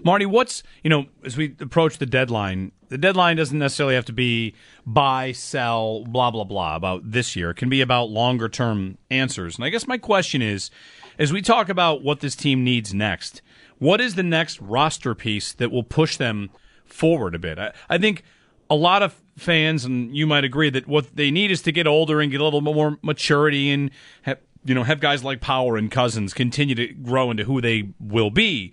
Marty, 0.05 0.26
what's 0.26 0.62
you 0.83 0.91
know 0.91 1.07
as 1.25 1.37
we 1.37 1.57
approach 1.61 1.99
the 1.99 2.07
deadline, 2.07 2.73
the 2.88 2.99
deadline 2.99 3.37
doesn't 3.37 3.59
necessarily 3.59 3.97
have 3.97 4.05
to 4.05 4.12
be 4.12 4.55
buy, 4.87 5.33
sell, 5.33 6.05
blah 6.05 6.31
blah 6.31 6.45
blah 6.45 6.76
about 6.76 7.11
this 7.11 7.35
year. 7.35 7.50
It 7.50 7.57
can 7.57 7.69
be 7.69 7.81
about 7.81 8.11
longer 8.11 8.49
term 8.49 8.99
answers. 9.11 9.57
And 9.57 9.64
I 9.64 9.71
guess 9.71 9.87
my 9.87 9.99
question 9.99 10.43
is, 10.43 10.71
as 11.18 11.33
we 11.33 11.42
talk 11.42 11.68
about 11.68 12.02
what 12.02 12.21
this 12.21 12.37
team 12.37 12.64
needs 12.64 12.92
next, 12.92 13.42
what 13.78 14.00
is 14.00 14.14
the 14.14 14.23
next 14.23 14.61
roster 14.61 15.14
piece 15.14 15.52
that 15.52 15.71
will 15.71 15.83
push 15.83 16.16
them 16.16 16.50
forward 16.85 17.35
a 17.35 17.38
bit? 17.38 17.59
I, 17.59 17.73
I 17.88 17.99
think 17.99 18.23
a 18.71 18.75
lot 18.75 19.02
of 19.02 19.21
fans, 19.37 19.85
and 19.85 20.16
you 20.16 20.26
might 20.26 20.44
agree, 20.44 20.71
that 20.71 20.87
what 20.87 21.14
they 21.16 21.30
need 21.30 21.50
is 21.50 21.62
to 21.62 21.73
get 21.73 21.87
older 21.87 22.21
and 22.21 22.30
get 22.30 22.40
a 22.40 22.44
little 22.44 22.61
more 22.61 22.99
maturity 23.02 23.71
and 23.71 23.90
have, 24.23 24.38
you 24.64 24.75
know 24.75 24.83
have 24.83 25.00
guys 25.00 25.23
like 25.23 25.40
Power 25.40 25.76
and 25.76 25.90
Cozens 25.90 26.33
continue 26.33 26.75
to 26.75 26.88
grow 26.88 27.30
into 27.30 27.44
who 27.44 27.61
they 27.61 27.90
will 28.00 28.30
be. 28.30 28.73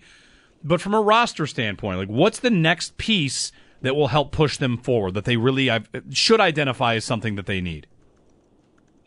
But 0.64 0.80
from 0.80 0.94
a 0.94 1.00
roster 1.00 1.46
standpoint, 1.46 1.98
like 1.98 2.08
what's 2.08 2.38
the 2.40 2.50
next 2.50 2.96
piece 2.96 3.52
that 3.82 3.96
will 3.96 4.08
help 4.08 4.30
push 4.32 4.56
them 4.56 4.78
forward 4.78 5.14
that 5.14 5.24
they 5.24 5.36
really 5.36 5.68
should 6.10 6.40
identify 6.40 6.94
as 6.94 7.04
something 7.04 7.34
that 7.34 7.46
they 7.46 7.60
need? 7.60 7.86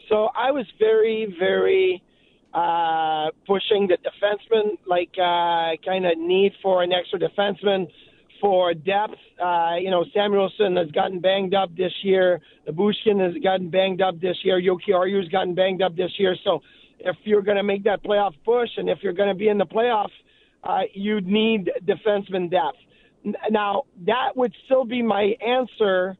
So 0.09 0.29
I 0.35 0.51
was 0.51 0.65
very, 0.77 1.33
very 1.39 2.03
uh, 2.55 3.31
pushing 3.45 3.85
the 3.85 3.97
defenseman, 3.97 4.77
like 4.88 5.12
uh, 5.17 5.75
kind 5.85 6.05
of 6.05 6.17
need 6.17 6.53
for 6.63 6.83
an 6.83 6.93
extra 6.93 7.19
defenseman 7.19 7.85
for 8.39 8.74
depth. 8.74 9.19
Uh, 9.43 9.75
you 9.77 9.91
know, 9.91 10.05
Samuelsson 10.15 10.77
has 10.77 10.89
gotten 10.91 11.19
banged 11.19 11.53
up 11.53 11.75
this 11.75 11.91
year. 12.01 12.39
Bushkin 12.74 13.19
has 13.19 13.33
gotten 13.43 13.69
banged 13.69 14.01
up 14.01 14.21
this 14.21 14.38
year. 14.43 14.62
Yoki 14.62 14.89
Jokiharju 14.89 15.21
has 15.21 15.29
gotten 15.29 15.53
banged 15.53 15.81
up 15.81 15.97
this 15.97 16.12
year. 16.17 16.38
So 16.45 16.62
if 17.00 17.17
you're 17.25 17.41
going 17.41 17.57
to 17.57 17.63
make 17.63 17.83
that 17.83 18.01
playoff 18.03 18.33
push 18.45 18.69
and 18.77 18.89
if 18.89 19.00
you're 19.01 19.13
going 19.13 19.29
to 19.29 19.35
be 19.35 19.50
in 19.50 19.57
the 19.57 19.65
playoffs, 19.65 20.15
uh, 20.63 20.83
you 20.93 21.19
need 21.21 21.69
defenseman 21.85 22.50
depth. 22.50 22.77
Now, 23.50 23.83
that 24.05 24.38
would 24.38 24.53
still 24.65 24.85
be 24.85 25.01
my 25.01 25.33
answer 25.45 26.15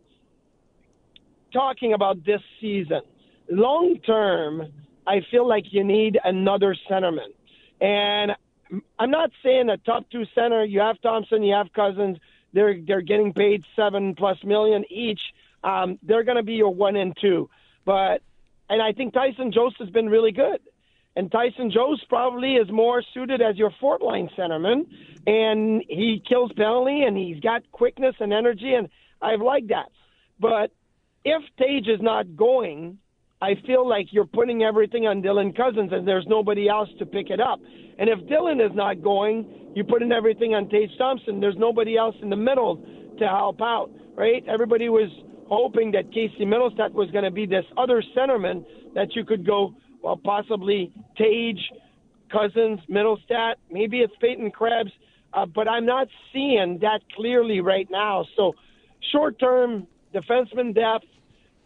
talking 1.54 1.94
about 1.94 2.26
this 2.26 2.42
season. 2.60 3.02
Long 3.50 4.00
term, 4.06 4.74
I 5.08 5.22
feel 5.32 5.48
like 5.48 5.66
you 5.72 5.84
need 5.84 6.20
another 6.24 6.76
centerman. 6.90 7.34
And 7.82 8.32
I'm 8.98 9.12
not 9.12 9.32
saying 9.44 9.70
a 9.70 9.78
top 9.78 10.10
two 10.10 10.24
center. 10.34 10.64
You 10.64 10.80
have 10.80 11.02
Thompson, 11.02 11.44
you 11.44 11.54
have 11.56 11.68
Cozens. 11.74 12.18
They're 12.54 12.80
they're 12.82 13.02
getting 13.02 13.34
paid 13.34 13.64
seven 13.76 14.16
plus 14.16 14.38
million 14.44 14.86
each. 14.90 15.20
Um, 15.64 16.00
they're 16.04 16.24
going 16.24 16.38
to 16.38 16.44
be 16.44 16.54
your 16.54 16.74
one 16.74 16.96
and 16.96 17.16
two. 17.20 17.50
But 17.86 18.22
and 18.70 18.82
I 18.82 18.94
think 18.94 19.14
Tyson 19.14 19.52
Jost 19.52 19.76
has 19.80 19.90
been 19.90 20.10
really 20.10 20.32
good. 20.32 20.60
And 21.16 21.32
Tyson 21.32 21.72
Jost 21.72 22.08
probably 22.10 22.56
is 22.56 22.70
more 22.70 23.02
suited 23.14 23.42
as 23.42 23.56
your 23.56 23.72
fourth 23.80 24.02
line 24.02 24.30
centerman, 24.38 24.86
and 25.26 25.82
he 25.88 26.22
kills 26.28 26.52
penalty, 26.58 27.04
and 27.04 27.16
he's 27.16 27.40
got 27.40 27.62
quickness 27.72 28.16
and 28.20 28.34
energy, 28.34 28.74
and 28.74 28.90
I've 29.22 29.40
liked 29.40 29.70
that. 29.70 29.92
But 30.40 30.72
if 31.24 31.42
Tage 31.58 31.88
is 31.88 32.02
not 32.02 32.36
going, 32.36 32.98
I 33.42 33.56
feel 33.66 33.88
like 33.88 34.08
you're 34.12 34.26
putting 34.26 34.64
everything 34.64 35.08
on 35.08 35.22
Dylan 35.22 35.56
Cozens 35.56 35.92
and 35.92 36.08
there's 36.08 36.26
nobody 36.28 36.70
else 36.70 36.90
to 37.00 37.06
pick 37.06 37.30
it 37.30 37.40
up. 37.40 37.60
And 37.98 38.10
if 38.10 38.20
Dylan 38.28 38.66
is 38.66 38.76
not 38.76 39.02
going, 39.04 39.72
you're 39.76 39.86
putting 39.86 40.12
everything 40.12 40.56
on 40.56 40.70
Tage 40.70 40.92
Thompson. 40.98 41.40
There's 41.40 41.58
nobody 41.58 41.98
else 41.98 42.16
in 42.22 42.30
the 42.30 42.36
middle 42.36 42.78
to 43.20 43.28
help 43.28 43.62
out, 43.62 43.90
right? 44.16 44.44
Everybody 44.48 44.90
was 44.90 45.10
hoping 45.48 45.92
that 45.92 46.12
Casey 46.14 46.46
Mittelstadt 46.46 46.94
was 46.94 47.12
going 47.12 47.24
to 47.24 47.32
be 47.32 47.46
this 47.46 47.66
other 47.78 48.04
centerman 48.16 48.66
that 48.96 49.16
you 49.16 49.26
could 49.26 49.46
go 49.46 49.76
well, 50.02 50.20
possibly 50.24 50.94
Tage, 51.18 51.60
Cozens, 52.32 52.80
Mittelstadt, 52.90 53.56
Maybe 53.72 54.02
it's 54.02 54.14
Peyton 54.22 54.52
Krebs, 54.52 54.92
uh, 55.34 55.48
but 55.48 55.68
I'm 55.68 55.86
not 55.86 56.08
seeing 56.32 56.78
that 56.82 57.00
clearly 57.16 57.60
right 57.60 57.88
now. 57.90 58.24
So, 58.38 58.54
short 59.12 59.40
term, 59.40 59.88
defenseman 60.14 60.76
depth. 60.76 61.06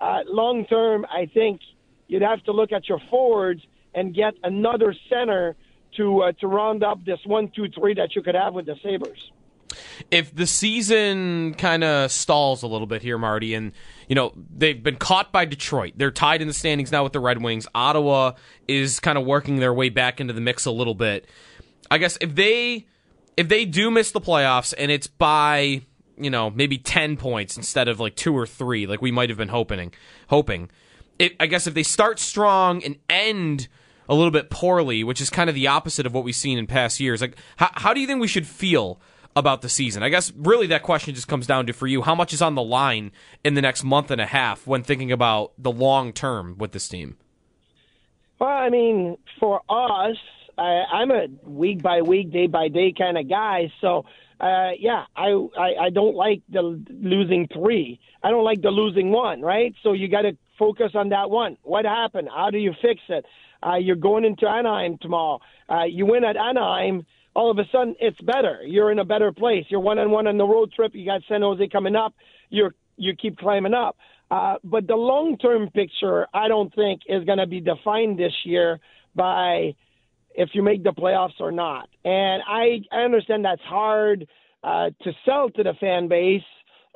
Uh, 0.01 0.19
long 0.27 0.65
term, 0.65 1.05
I 1.09 1.29
think 1.33 1.61
you'd 2.07 2.21
have 2.21 2.43
to 2.45 2.51
look 2.51 2.71
at 2.71 2.87
your 2.87 3.01
forwards 3.09 3.61
and 3.93 4.13
get 4.13 4.33
another 4.43 4.95
center 5.09 5.55
to 5.97 6.21
uh, 6.21 6.31
to 6.33 6.47
round 6.47 6.83
up 6.83 7.03
this 7.05 7.19
one, 7.25 7.51
two, 7.55 7.67
three 7.69 7.95
that 7.95 8.15
you 8.15 8.21
could 8.21 8.35
have 8.35 8.53
with 8.53 8.65
the 8.65 8.75
Sabres 8.83 9.31
if 10.11 10.33
the 10.33 10.47
season 10.47 11.53
kind 11.55 11.83
of 11.83 12.11
stalls 12.11 12.63
a 12.63 12.67
little 12.67 12.87
bit 12.87 13.01
here, 13.01 13.17
Marty, 13.17 13.53
and 13.53 13.71
you 14.07 14.15
know 14.15 14.33
they've 14.55 14.81
been 14.81 14.95
caught 14.95 15.31
by 15.31 15.45
Detroit, 15.45 15.93
they're 15.97 16.11
tied 16.11 16.41
in 16.41 16.47
the 16.47 16.53
standings 16.53 16.91
now 16.91 17.03
with 17.03 17.13
the 17.13 17.19
Red 17.19 17.41
Wings. 17.41 17.67
Ottawa 17.75 18.33
is 18.67 18.99
kind 18.99 19.17
of 19.17 19.25
working 19.25 19.57
their 19.57 19.73
way 19.73 19.89
back 19.89 20.19
into 20.19 20.33
the 20.33 20.41
mix 20.41 20.65
a 20.65 20.71
little 20.71 20.95
bit. 20.95 21.27
I 21.91 21.97
guess 21.97 22.17
if 22.21 22.35
they 22.35 22.87
if 23.37 23.47
they 23.47 23.65
do 23.65 23.91
miss 23.91 24.11
the 24.11 24.21
playoffs 24.21 24.73
and 24.77 24.91
it's 24.91 25.07
by 25.07 25.83
you 26.19 26.29
know 26.29 26.49
maybe 26.49 26.77
ten 26.77 27.17
points 27.17 27.57
instead 27.57 27.87
of 27.87 27.99
like 27.99 28.15
two 28.15 28.35
or 28.37 28.45
three, 28.45 28.85
like 28.85 29.01
we 29.01 29.11
might 29.11 29.29
have 29.29 29.37
been 29.37 29.49
hoping, 29.49 29.93
hoping. 30.27 30.69
It, 31.17 31.35
I 31.39 31.47
guess 31.47 31.67
if 31.67 31.73
they 31.73 31.83
start 31.83 32.19
strong 32.19 32.83
and 32.83 32.95
end 33.09 33.67
a 34.09 34.15
little 34.15 34.31
bit 34.31 34.49
poorly, 34.49 35.03
which 35.03 35.21
is 35.21 35.29
kind 35.29 35.49
of 35.49 35.55
the 35.55 35.67
opposite 35.67 36.05
of 36.05 36.13
what 36.13 36.23
we've 36.23 36.35
seen 36.35 36.57
in 36.57 36.65
past 36.65 36.99
years. 36.99 37.21
Like, 37.21 37.37
how, 37.57 37.69
how 37.73 37.93
do 37.93 38.01
you 38.01 38.07
think 38.07 38.19
we 38.19 38.27
should 38.27 38.47
feel 38.47 38.99
about 39.35 39.61
the 39.61 39.69
season? 39.69 40.01
I 40.01 40.09
guess 40.09 40.33
really 40.35 40.65
that 40.67 40.81
question 40.81 41.13
just 41.13 41.27
comes 41.27 41.45
down 41.45 41.67
to 41.67 41.73
for 41.73 41.85
you 41.85 42.01
how 42.01 42.15
much 42.15 42.33
is 42.33 42.41
on 42.41 42.55
the 42.55 42.63
line 42.63 43.11
in 43.43 43.53
the 43.53 43.61
next 43.61 43.83
month 43.83 44.09
and 44.09 44.19
a 44.19 44.25
half 44.25 44.65
when 44.65 44.81
thinking 44.81 45.11
about 45.11 45.53
the 45.59 45.71
long 45.71 46.11
term 46.11 46.57
with 46.57 46.71
this 46.71 46.89
team? 46.89 47.17
Well, 48.39 48.49
I 48.49 48.69
mean, 48.69 49.17
for 49.39 49.61
us, 49.69 50.17
I, 50.57 50.83
I'm 50.91 51.11
a 51.11 51.27
week 51.43 51.83
by 51.83 52.01
week, 52.01 52.31
day 52.31 52.47
by 52.47 52.67
day 52.69 52.93
kind 52.97 53.17
of 53.17 53.29
guy. 53.29 53.71
So, 53.79 54.05
uh, 54.39 54.71
yeah, 54.79 55.03
I, 55.15 55.29
I 55.57 55.85
I 55.85 55.89
don't 55.89 56.15
like 56.15 56.41
the 56.49 56.83
losing 56.89 57.47
three. 57.53 57.99
I 58.23 58.29
don't 58.29 58.43
like 58.43 58.61
the 58.61 58.71
losing 58.71 59.11
one. 59.11 59.41
Right. 59.41 59.73
So 59.83 59.93
you 59.93 60.07
got 60.07 60.23
to 60.23 60.37
focus 60.57 60.91
on 60.95 61.09
that 61.09 61.29
one. 61.29 61.57
What 61.63 61.85
happened? 61.85 62.29
How 62.33 62.49
do 62.49 62.57
you 62.57 62.73
fix 62.81 63.01
it? 63.09 63.25
Uh, 63.65 63.75
you're 63.75 63.95
going 63.95 64.25
into 64.25 64.47
Anaheim 64.47 64.97
tomorrow. 65.01 65.39
Uh, 65.69 65.83
you 65.83 66.05
win 66.05 66.23
at 66.23 66.37
Anaheim 66.37 67.05
all 67.35 67.51
of 67.51 67.57
a 67.57 67.63
sudden 67.71 67.95
it's 67.99 68.19
better. 68.21 68.59
You're 68.65 68.91
in 68.91 68.99
a 68.99 69.05
better 69.05 69.31
place. 69.31 69.65
You're 69.69 69.79
one 69.79 69.99
on 69.99 70.11
one 70.11 70.27
on 70.27 70.37
the 70.37 70.45
road 70.45 70.71
trip. 70.73 70.91
You 70.93 71.05
got 71.05 71.21
San 71.29 71.41
Jose 71.41 71.65
coming 71.69 71.95
up. 71.95 72.13
You're 72.49 72.73
you 72.97 73.15
keep 73.15 73.37
climbing 73.37 73.73
up. 73.73 73.97
Uh, 74.31 74.55
but 74.63 74.87
the 74.87 74.95
long 74.95 75.37
term 75.37 75.69
picture, 75.69 76.27
I 76.33 76.47
don't 76.47 76.73
think, 76.75 77.01
is 77.07 77.23
going 77.23 77.39
to 77.39 77.47
be 77.47 77.61
defined 77.61 78.19
this 78.19 78.33
year 78.43 78.79
by 79.15 79.75
if 80.39 80.51
you 80.53 80.63
make 80.63 80.83
the 80.85 80.93
playoffs 80.93 81.37
or 81.41 81.51
not. 81.51 81.89
And 82.05 82.41
I, 82.47 82.79
I 82.93 83.01
understand 83.01 83.43
that's 83.43 83.61
hard 83.63 84.25
uh, 84.63 84.89
to 85.03 85.11
sell 85.25 85.49
to 85.49 85.63
the 85.63 85.73
fan 85.81 86.07
base, 86.07 86.41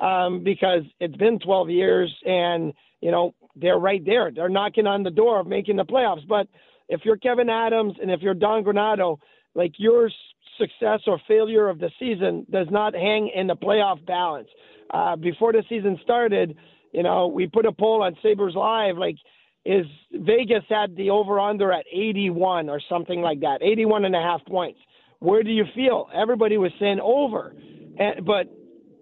um, 0.00 0.42
because 0.42 0.82
it's 0.98 1.16
been 1.16 1.38
12 1.38 1.68
years 1.68 2.10
and, 2.24 2.72
you 3.02 3.10
know, 3.10 3.34
they're 3.54 3.78
right 3.78 4.02
there. 4.04 4.32
They're 4.34 4.48
knocking 4.48 4.86
on 4.86 5.02
the 5.02 5.10
door 5.10 5.40
of 5.40 5.46
making 5.46 5.76
the 5.76 5.84
playoffs. 5.84 6.26
But 6.26 6.48
if 6.88 7.02
you're 7.04 7.18
Kevyn 7.18 7.50
Adams 7.50 7.92
and 8.00 8.10
if 8.10 8.22
you're 8.22 8.32
Don 8.32 8.64
Granato, 8.64 9.18
like 9.54 9.74
your 9.76 10.10
success 10.58 11.00
or 11.06 11.20
failure 11.28 11.68
of 11.68 11.78
the 11.78 11.90
season 11.98 12.46
does 12.50 12.68
not 12.70 12.94
hang 12.94 13.30
in 13.34 13.46
the 13.46 13.56
playoff 13.56 14.04
balance. 14.06 14.48
Uh, 14.90 15.16
before 15.16 15.52
the 15.52 15.62
season 15.68 15.98
started, 16.02 16.56
you 16.92 17.02
know, 17.02 17.26
we 17.26 17.46
put 17.46 17.66
a 17.66 17.72
poll 17.72 18.02
on 18.02 18.16
Sabres 18.22 18.54
Live, 18.54 18.96
like, 18.96 19.16
is 19.64 19.86
Vegas 20.12 20.64
had 20.68 20.94
the 20.96 21.10
over 21.10 21.40
under 21.40 21.72
at 21.72 21.86
81 21.90 22.68
or 22.68 22.80
something 22.88 23.20
like 23.20 23.40
that, 23.40 23.62
81 23.62 24.04
and 24.04 24.14
a 24.14 24.20
half 24.20 24.44
points. 24.46 24.78
Where 25.20 25.42
do 25.42 25.50
you 25.50 25.64
feel? 25.74 26.08
Everybody 26.14 26.58
was 26.58 26.72
saying 26.78 27.00
over. 27.02 27.54
And, 27.98 28.26
but 28.26 28.46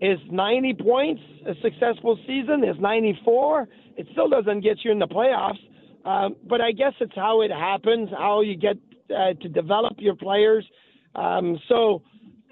is 0.01 0.19
90 0.31 0.75
points 0.75 1.23
a 1.47 1.55
successful 1.63 2.19
season? 2.27 2.65
Is 2.65 2.77
94? 2.81 3.69
It 3.97 4.07
still 4.13 4.29
doesn't 4.29 4.61
get 4.61 4.85
you 4.85 4.93
in 4.93 4.99
the 4.99 5.09
playoffs. 5.09 5.59
Um, 6.05 6.37
but 6.49 6.61
I 6.61 6.73
guess 6.73 6.93
it's 7.01 7.15
how 7.15 7.43
it 7.43 7.51
happens, 7.51 8.09
how 8.11 8.41
you 8.41 8.57
get 8.57 8.77
uh, 9.11 9.35
to 9.41 9.49
develop 9.49 9.95
your 9.99 10.17
players. 10.17 10.67
Um, 11.15 11.59
so 11.69 12.03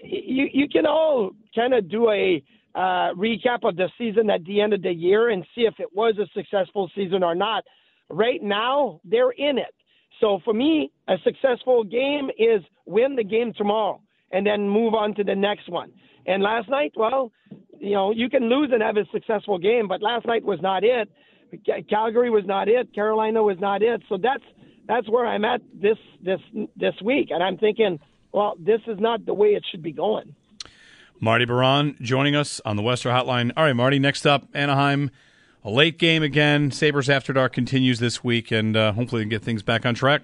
you 0.03 0.49
you 0.53 0.69
can 0.69 0.87
all 0.87 1.33
kind 1.55 1.75
of 1.75 1.91
do 1.91 2.11
a 2.11 2.43
uh, 2.75 3.13
recap 3.15 3.65
of 3.65 3.77
the 3.77 3.89
season 3.99 4.31
at 4.31 4.45
the 4.45 4.61
end 4.61 4.73
of 4.73 4.83
the 4.83 4.93
year 4.93 5.31
and 5.31 5.45
see 5.55 5.63
if 5.63 5.75
it 5.79 5.89
was 5.95 6.17
a 6.19 6.27
successful 6.35 6.91
season 6.95 7.23
or 7.23 7.35
not. 7.35 7.65
Right 8.11 8.43
now, 8.43 9.01
they're 9.05 9.31
in 9.31 9.59
it. 9.59 9.75
So 10.21 10.41
for 10.45 10.53
me, 10.53 10.93
a 11.09 11.17
successful 11.25 11.85
game 11.85 12.31
is 12.39 12.63
win 12.85 13.17
the 13.17 13.25
game 13.25 13.53
tomorrow 13.57 14.01
and 14.33 14.47
then 14.47 14.69
move 14.69 14.95
on 14.95 15.15
to 15.15 15.25
the 15.25 15.35
next 15.35 15.69
one. 15.69 15.93
And 16.27 16.43
last 16.43 16.69
night, 16.69 16.93
well, 16.97 17.33
you 17.79 17.93
know, 17.93 18.13
you 18.13 18.29
can 18.29 18.49
lose 18.49 18.71
and 18.73 18.83
have 18.83 18.97
a 18.97 19.07
successful 19.13 19.59
game, 19.59 19.89
but 19.89 20.03
last 20.03 20.27
night 20.27 20.45
was 20.45 20.61
not 20.61 20.85
it. 20.85 21.09
Calgary 21.89 22.31
was 22.31 22.45
not 22.47 22.69
it. 22.69 22.95
Carolina 22.95 23.43
was 23.43 23.57
not 23.59 23.83
it. 23.83 24.03
So 24.09 24.19
that's 24.23 24.45
that's 24.87 25.09
where 25.09 25.27
I'm 25.27 25.45
at 25.45 25.63
this 25.75 25.97
this 26.23 26.41
this 26.77 26.95
week, 27.03 27.29
and 27.31 27.43
I'm 27.43 27.57
thinking, 27.57 27.99
well, 28.33 28.55
this 28.59 28.81
is 28.87 28.99
not 29.01 29.25
the 29.27 29.35
way 29.35 29.49
it 29.49 29.65
should 29.71 29.83
be 29.83 29.93
going. 29.93 30.35
Marty 31.21 31.45
Biron 31.45 31.97
joining 32.01 32.37
us 32.37 32.61
on 32.65 32.77
the 32.77 32.83
Western 32.83 33.15
Hotline. 33.15 33.53
All 33.57 33.65
right, 33.65 33.75
Marty. 33.75 33.99
Next 33.99 34.27
up, 34.27 34.49
Anaheim. 34.55 35.11
A 35.63 35.71
late 35.71 35.99
game 35.99 36.23
again. 36.23 36.71
Sabres 36.71 37.11
After 37.11 37.33
Dark 37.33 37.53
continues 37.53 37.99
this 37.99 38.25
week, 38.25 38.51
and 38.51 38.77
uh, 38.77 38.93
hopefully 38.93 39.25
they 39.25 39.29
get 39.31 39.43
things 39.43 39.63
back 39.63 39.85
on 39.85 39.95
track. 39.95 40.23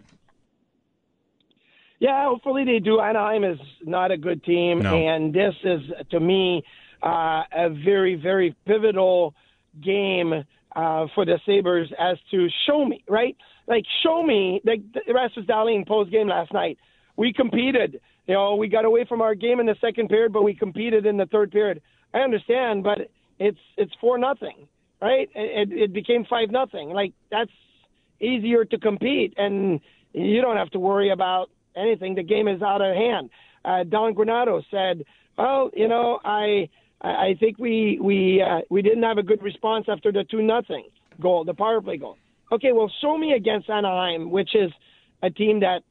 Yeah, 1.99 2.25
hopefully 2.25 2.65
they 2.65 2.79
do. 2.79 3.01
Anaheim 3.01 3.45
is 3.45 3.59
not 3.85 4.11
a 4.11 4.17
good 4.17 4.43
team, 4.45 4.81
no. 4.81 4.95
and 4.95 5.35
this 5.35 5.55
is 5.65 5.81
to 6.11 6.21
me 6.21 6.63
uh, 7.03 7.43
a 7.53 7.71
very, 7.85 8.15
very 8.15 8.55
pivotal 8.67 9.35
game 9.83 10.33
uh, 10.75 11.07
for 11.15 11.25
the 11.25 11.39
Sabres 11.47 11.91
as 11.99 12.19
to 12.31 12.49
show 12.67 12.85
me, 12.85 13.03
right? 13.09 13.37
Like, 13.67 13.85
show 14.03 14.23
me, 14.23 14.61
like 14.65 14.81
the 14.93 15.13
Rasmus 15.13 15.47
Dahlin 15.47 15.87
post 15.87 16.11
game 16.11 16.29
last 16.29 16.53
night. 16.53 16.79
We 17.17 17.33
competed. 17.33 18.01
You 18.27 18.35
know, 18.35 18.57
we 18.57 18.69
got 18.69 18.85
away 18.85 19.05
from 19.09 19.23
our 19.23 19.35
game 19.35 19.61
in 19.61 19.67
the 19.67 19.77
second 19.81 20.09
period, 20.09 20.33
but 20.33 20.43
we 20.43 20.55
competed 20.55 21.07
in 21.07 21.17
the 21.17 21.27
third 21.27 21.51
period. 21.51 21.81
I 22.13 22.19
understand, 22.19 22.83
but 22.85 23.11
it's 23.39 23.59
it's 23.77 23.93
four 24.01 24.19
nothing, 24.19 24.69
right? 25.01 25.29
It, 25.35 25.73
it 25.73 25.93
became 25.93 26.25
five 26.25 26.51
nothing. 26.51 26.91
Like 26.91 27.13
that's 27.31 27.51
easier 28.21 28.65
to 28.65 28.79
compete, 28.79 29.35
and 29.37 29.81
you 30.13 30.41
don't 30.41 30.57
have 30.57 30.71
to 30.71 30.79
worry 30.79 31.11
about 31.11 31.51
anything. 31.77 32.15
The 32.15 32.23
game 32.23 32.49
is 32.49 32.63
out 32.63 32.81
of 32.81 32.95
hand. 32.95 33.31
Uh, 33.65 33.85
Don 33.85 34.15
Granato 34.15 34.63
said, 34.71 35.05
"Well, 35.37 35.71
you 35.75 35.89
know, 35.89 36.21
I 36.25 36.69
I 37.01 37.37
think 37.39 37.59
we 37.59 37.99
we 38.01 38.43
uh, 38.43 38.61
we 38.71 38.83
didn't 38.83 39.03
have 39.03 39.19
a 39.19 39.23
good 39.23 39.43
response 39.43 39.87
after 39.89 40.13
the 40.13 40.25
two 40.25 40.43
nothing 40.43 40.89
goal, 41.21 41.45
the 41.45 41.55
power 41.55 41.81
play 41.81 41.97
goal. 41.97 42.17
Okay, 42.53 42.73
well, 42.73 42.91
show 43.01 43.19
me 43.19 43.33
against 43.33 43.69
Anaheim, 43.69 44.31
which 44.31 44.55
is 44.55 44.71
a 45.23 45.31
team 45.31 45.61
that 45.61 45.83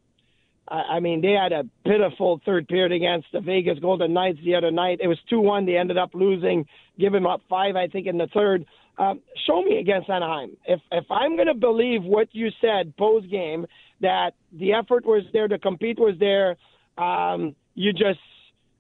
I 0.68 1.00
mean, 1.00 1.22
they 1.22 1.34
had 1.34 1.52
a 1.52 1.64
pitiful 1.86 2.42
third 2.44 2.68
period 2.68 2.92
against 2.92 3.28
the 3.32 3.40
Vegas 3.40 3.78
Golden 3.80 4.14
Knights 4.14 4.40
the 4.44 4.56
other 4.56 4.72
night. 4.72 5.00
It 5.02 5.08
was 5.08 5.20
2 5.30 5.40
1. 5.40 5.66
They 5.66 5.78
ended 5.78 5.98
up 5.98 6.12
losing, 6.14 6.66
giving 7.00 7.26
up 7.26 7.42
five, 7.48 7.76
I 7.76 7.88
think, 7.88 8.08
in 8.08 8.18
the 8.18 8.28
third. 8.34 8.66
Um, 8.98 9.22
show 9.46 9.62
me 9.62 9.78
against 9.78 10.10
Anaheim. 10.10 10.58
If, 10.66 10.80
if 10.92 11.06
I'm 11.12 11.36
going 11.36 11.48
to 11.48 11.54
believe 11.54 12.04
what 12.04 12.30
you 12.32 12.50
said 12.62 12.96
post 12.98 13.30
game, 13.30 13.68
that 14.02 14.32
the 14.54 14.74
effort 14.74 15.06
was 15.06 15.24
there, 15.34 15.48
the 15.48 15.60
compete 15.60 16.00
was 16.00 16.16
there, 16.20 16.56
um, 16.98 17.56
you 17.76 17.92
just 17.94 18.20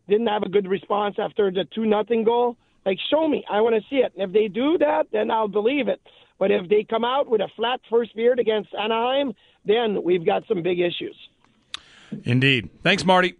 didn't 0.09 0.27
have 0.27 0.43
a 0.43 0.49
good 0.49 0.67
response 0.67 1.15
after 1.19 1.51
the 1.51 1.65
2 1.75 1.85
nothing 1.85 2.23
goal, 2.23 2.57
like, 2.85 2.97
show 3.11 3.27
me. 3.27 3.43
I 3.49 3.61
want 3.61 3.75
to 3.75 3.81
see 3.89 3.97
it. 3.97 4.13
And 4.15 4.23
if 4.23 4.31
they 4.31 4.47
do 4.47 4.77
that, 4.79 5.07
then 5.11 5.29
I'll 5.29 5.47
believe 5.47 5.87
it. 5.87 6.01
But 6.39 6.51
if 6.51 6.67
they 6.69 6.85
come 6.87 7.03
out 7.03 7.29
with 7.29 7.41
a 7.41 7.47
flat 7.55 7.79
first 7.89 8.15
period 8.15 8.39
against 8.39 8.69
Anaheim, 8.73 9.33
then 9.65 10.03
we've 10.03 10.25
got 10.25 10.43
some 10.47 10.61
big 10.61 10.79
issues. 10.79 11.15
Indeed. 12.23 12.69
Thanks, 12.83 13.05
Marty. 13.05 13.35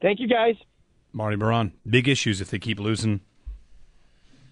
Thank 0.00 0.20
you, 0.20 0.28
guys. 0.28 0.56
Marty 1.12 1.36
Biron. 1.36 1.72
Big 1.88 2.08
issues 2.08 2.40
if 2.40 2.50
they 2.50 2.58
keep 2.58 2.78
losing. 2.78 3.20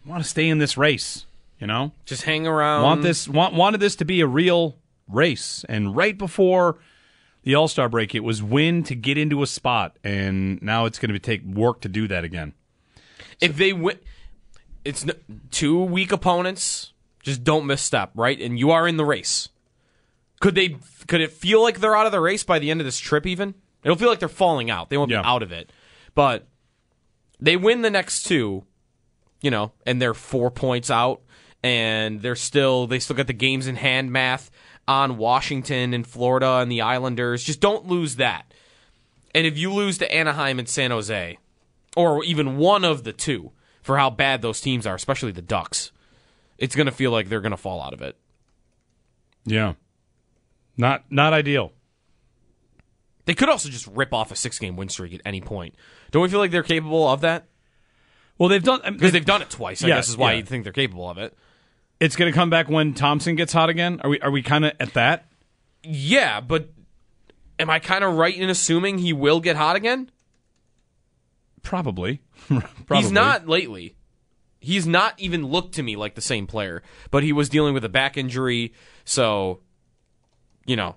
Want 0.04 0.22
to 0.22 0.28
stay 0.28 0.48
in 0.48 0.58
this 0.58 0.76
race, 0.76 1.26
you 1.60 1.66
know? 1.66 1.92
Just 2.04 2.22
hang 2.22 2.46
around. 2.46 2.82
Want 2.82 3.02
this 3.02 3.28
want 3.28 3.54
wanted 3.54 3.80
this 3.80 3.96
to 3.96 4.04
be 4.04 4.20
a 4.20 4.26
real 4.26 4.76
race. 5.08 5.64
And 5.68 5.96
right 5.96 6.16
before 6.16 6.78
the 7.42 7.54
All 7.54 7.68
Star 7.68 7.88
break, 7.88 8.14
it 8.14 8.20
was 8.20 8.42
win 8.42 8.82
to 8.84 8.94
get 8.94 9.18
into 9.18 9.42
a 9.42 9.46
spot, 9.46 9.96
and 10.02 10.60
now 10.62 10.84
it's 10.84 10.98
going 10.98 11.12
to 11.12 11.18
take 11.18 11.44
work 11.44 11.80
to 11.82 11.88
do 11.88 12.08
that 12.08 12.24
again. 12.24 12.54
If 13.40 13.56
they 13.56 13.72
win, 13.72 13.98
it's 14.84 15.04
two 15.50 15.82
weak 15.82 16.12
opponents. 16.12 16.92
Just 17.22 17.42
don't 17.42 17.66
misstep, 17.66 18.12
right? 18.14 18.40
And 18.40 18.58
you 18.58 18.70
are 18.70 18.86
in 18.86 18.96
the 18.96 19.04
race. 19.04 19.48
Could 20.40 20.54
they? 20.54 20.76
Could 21.06 21.20
it 21.20 21.32
feel 21.32 21.62
like 21.62 21.80
they're 21.80 21.96
out 21.96 22.06
of 22.06 22.12
the 22.12 22.20
race 22.20 22.44
by 22.44 22.58
the 22.58 22.70
end 22.70 22.80
of 22.80 22.84
this 22.84 22.98
trip? 22.98 23.26
Even 23.26 23.54
it'll 23.84 23.96
feel 23.96 24.08
like 24.08 24.18
they're 24.18 24.28
falling 24.28 24.70
out. 24.70 24.90
They 24.90 24.96
won't 24.98 25.10
Yeah. 25.10 25.22
be 25.22 25.26
out 25.26 25.42
of 25.42 25.52
it, 25.52 25.72
but 26.14 26.46
they 27.40 27.56
win 27.56 27.82
the 27.82 27.90
next 27.90 28.24
two, 28.24 28.64
you 29.40 29.50
know, 29.50 29.72
and 29.86 30.00
they're 30.00 30.14
four 30.14 30.50
points 30.50 30.90
out, 30.90 31.22
and 31.62 32.20
they're 32.22 32.34
still 32.36 32.86
they 32.86 32.98
still 32.98 33.16
got 33.16 33.26
the 33.28 33.32
games 33.32 33.66
in 33.66 33.76
hand 33.76 34.12
math 34.12 34.50
on 34.88 35.16
Washington 35.16 35.94
and 35.94 36.06
Florida 36.06 36.56
and 36.58 36.70
the 36.70 36.80
Islanders. 36.82 37.42
Just 37.42 37.60
don't 37.60 37.86
lose 37.86 38.16
that. 38.16 38.52
And 39.34 39.46
if 39.46 39.58
you 39.58 39.72
lose 39.72 39.98
to 39.98 40.12
Anaheim 40.14 40.58
and 40.58 40.68
San 40.68 40.90
Jose, 40.90 41.38
or 41.96 42.24
even 42.24 42.56
one 42.56 42.84
of 42.84 43.04
the 43.04 43.12
two, 43.12 43.52
for 43.82 43.98
how 43.98 44.10
bad 44.10 44.42
those 44.42 44.60
teams 44.60 44.86
are, 44.86 44.94
especially 44.94 45.32
the 45.32 45.42
Ducks, 45.42 45.92
it's 46.58 46.74
going 46.76 46.86
to 46.86 46.92
feel 46.92 47.10
like 47.10 47.28
they're 47.28 47.40
going 47.40 47.50
to 47.50 47.56
fall 47.56 47.80
out 47.82 47.92
of 47.94 48.00
it. 48.02 48.16
Yeah. 49.44 49.74
Not 50.76 51.04
not 51.10 51.32
ideal. 51.32 51.72
They 53.24 53.34
could 53.34 53.48
also 53.48 53.68
just 53.68 53.86
rip 53.88 54.12
off 54.14 54.30
a 54.30 54.36
six 54.36 54.58
game 54.58 54.76
win 54.76 54.88
streak 54.88 55.12
at 55.14 55.20
any 55.24 55.40
point. 55.40 55.74
Don't 56.10 56.22
we 56.22 56.28
feel 56.28 56.38
like 56.38 56.50
they're 56.52 56.62
capable 56.62 57.08
of 57.08 57.22
that? 57.22 57.46
Well, 58.38 58.48
they've 58.48 58.62
done 58.62 58.80
Because 58.92 59.12
they've 59.12 59.24
done 59.24 59.42
it 59.42 59.50
twice. 59.50 59.82
I 59.82 59.88
Yes, 59.88 59.96
guess 59.98 60.08
is 60.10 60.16
why 60.16 60.32
yeah. 60.32 60.38
you 60.38 60.44
think 60.44 60.64
they're 60.64 60.72
capable 60.72 61.08
of 61.08 61.18
it. 61.18 61.36
It's 61.98 62.14
going 62.14 62.30
to 62.30 62.36
come 62.36 62.50
back 62.50 62.68
when 62.68 62.92
Thompson 62.94 63.34
gets 63.36 63.52
hot 63.52 63.70
again. 63.70 64.00
Are 64.04 64.10
we 64.10 64.20
are 64.20 64.30
we 64.30 64.42
kind 64.42 64.64
of 64.64 64.72
at 64.78 64.92
that? 64.94 65.26
Yeah, 65.82 66.40
but 66.40 66.68
am 67.58 67.70
I 67.70 67.78
kind 67.78 68.04
of 68.04 68.14
right 68.14 68.36
in 68.36 68.50
assuming 68.50 68.98
he 68.98 69.12
will 69.12 69.40
get 69.40 69.56
hot 69.56 69.76
again? 69.76 70.10
Probably. 71.62 72.20
He's 72.92 73.10
not 73.10 73.48
lately. 73.48 73.96
He's 74.60 74.86
not 74.86 75.14
even 75.18 75.46
looked 75.46 75.74
to 75.76 75.82
me 75.82 75.96
like 75.96 76.14
the 76.14 76.20
same 76.20 76.46
player, 76.46 76.82
but 77.10 77.22
he 77.22 77.32
was 77.32 77.48
dealing 77.48 77.72
with 77.74 77.84
a 77.84 77.88
back 77.88 78.16
injury, 78.16 78.72
so 79.04 79.60
you 80.66 80.76
know, 80.76 80.96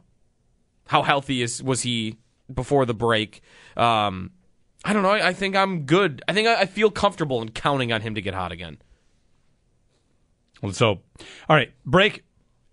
how 0.87 1.03
healthy 1.03 1.41
is 1.41 1.61
was 1.61 1.81
he 1.81 2.17
before 2.53 2.85
the 2.85 2.93
break? 2.93 3.41
Um, 3.77 4.31
I 4.83 4.93
don't 4.93 5.03
know. 5.03 5.11
I, 5.11 5.29
I 5.29 5.33
think 5.33 5.55
I'm 5.55 5.83
good. 5.83 6.23
I 6.27 6.33
think 6.33 6.47
I, 6.47 6.61
I 6.61 6.65
feel 6.65 6.91
comfortable 6.91 7.41
in 7.41 7.49
counting 7.49 7.91
on 7.91 8.01
him 8.01 8.15
to 8.15 8.21
get 8.21 8.33
hot 8.33 8.51
again. 8.51 8.77
Let's 10.61 10.79
hope. 10.79 11.03
All 11.47 11.55
right, 11.55 11.71
break 11.85 12.23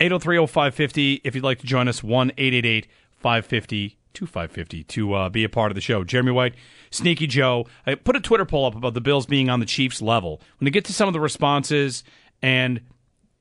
8030550 0.01 1.21
if 1.25 1.35
you'd 1.35 1.45
like 1.45 1.61
to 1.61 1.67
join 1.67 1.89
us 1.89 2.03
1 2.03 2.31
550 2.31 3.99
2550 4.17 4.85
to 4.85 5.15
uh, 5.15 5.29
be 5.29 5.45
a 5.45 5.49
part 5.49 5.71
of 5.71 5.75
the 5.75 5.81
show. 5.81 6.03
Jeremy 6.03 6.33
White, 6.33 6.55
Sneaky 6.91 7.27
Joe. 7.27 7.67
I 7.87 7.95
put 7.95 8.17
a 8.17 8.21
Twitter 8.21 8.47
poll 8.47 8.65
up 8.65 8.75
about 8.75 8.95
the 8.95 9.01
Bills 9.01 9.27
being 9.27 9.51
on 9.51 9.61
the 9.61 9.67
Chiefs 9.67 10.01
level. 10.01 10.41
When 10.59 10.65
we 10.65 10.71
get 10.71 10.87
to 10.87 10.93
some 10.93 11.07
of 11.07 11.13
the 11.13 11.21
responses 11.21 12.03
and 12.43 12.81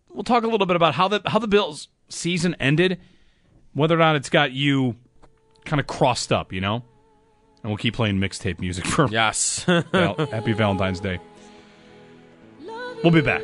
we'll 0.10 0.24
talk 0.24 0.44
a 0.44 0.48
little 0.48 0.68
bit 0.68 0.76
about 0.76 0.96
how 0.96 1.08
the 1.08 1.22
how 1.26 1.40
the 1.40 1.48
Bills 1.48 1.88
season 2.10 2.56
ended, 2.60 3.00
whether 3.76 3.94
or 3.94 4.00
not 4.00 4.16
it's 4.16 4.30
got 4.30 4.52
you 4.52 4.96
kind 5.66 5.80
of 5.80 5.86
crossed 5.86 6.32
up, 6.34 6.52
you 6.52 6.62
know? 6.62 6.76
And 7.62 7.72
we'll 7.72 7.78
keep 7.78 7.94
playing 7.94 8.18
mixtape 8.20 8.60
music 8.60 8.86
for 8.88 9.08
Yes. 9.08 9.64
Val- 9.66 10.16
Happy 10.32 10.54
Valentine's 10.54 11.00
Day. 11.00 11.20
We'll 13.04 13.12
be 13.14 13.22
back. 13.22 13.44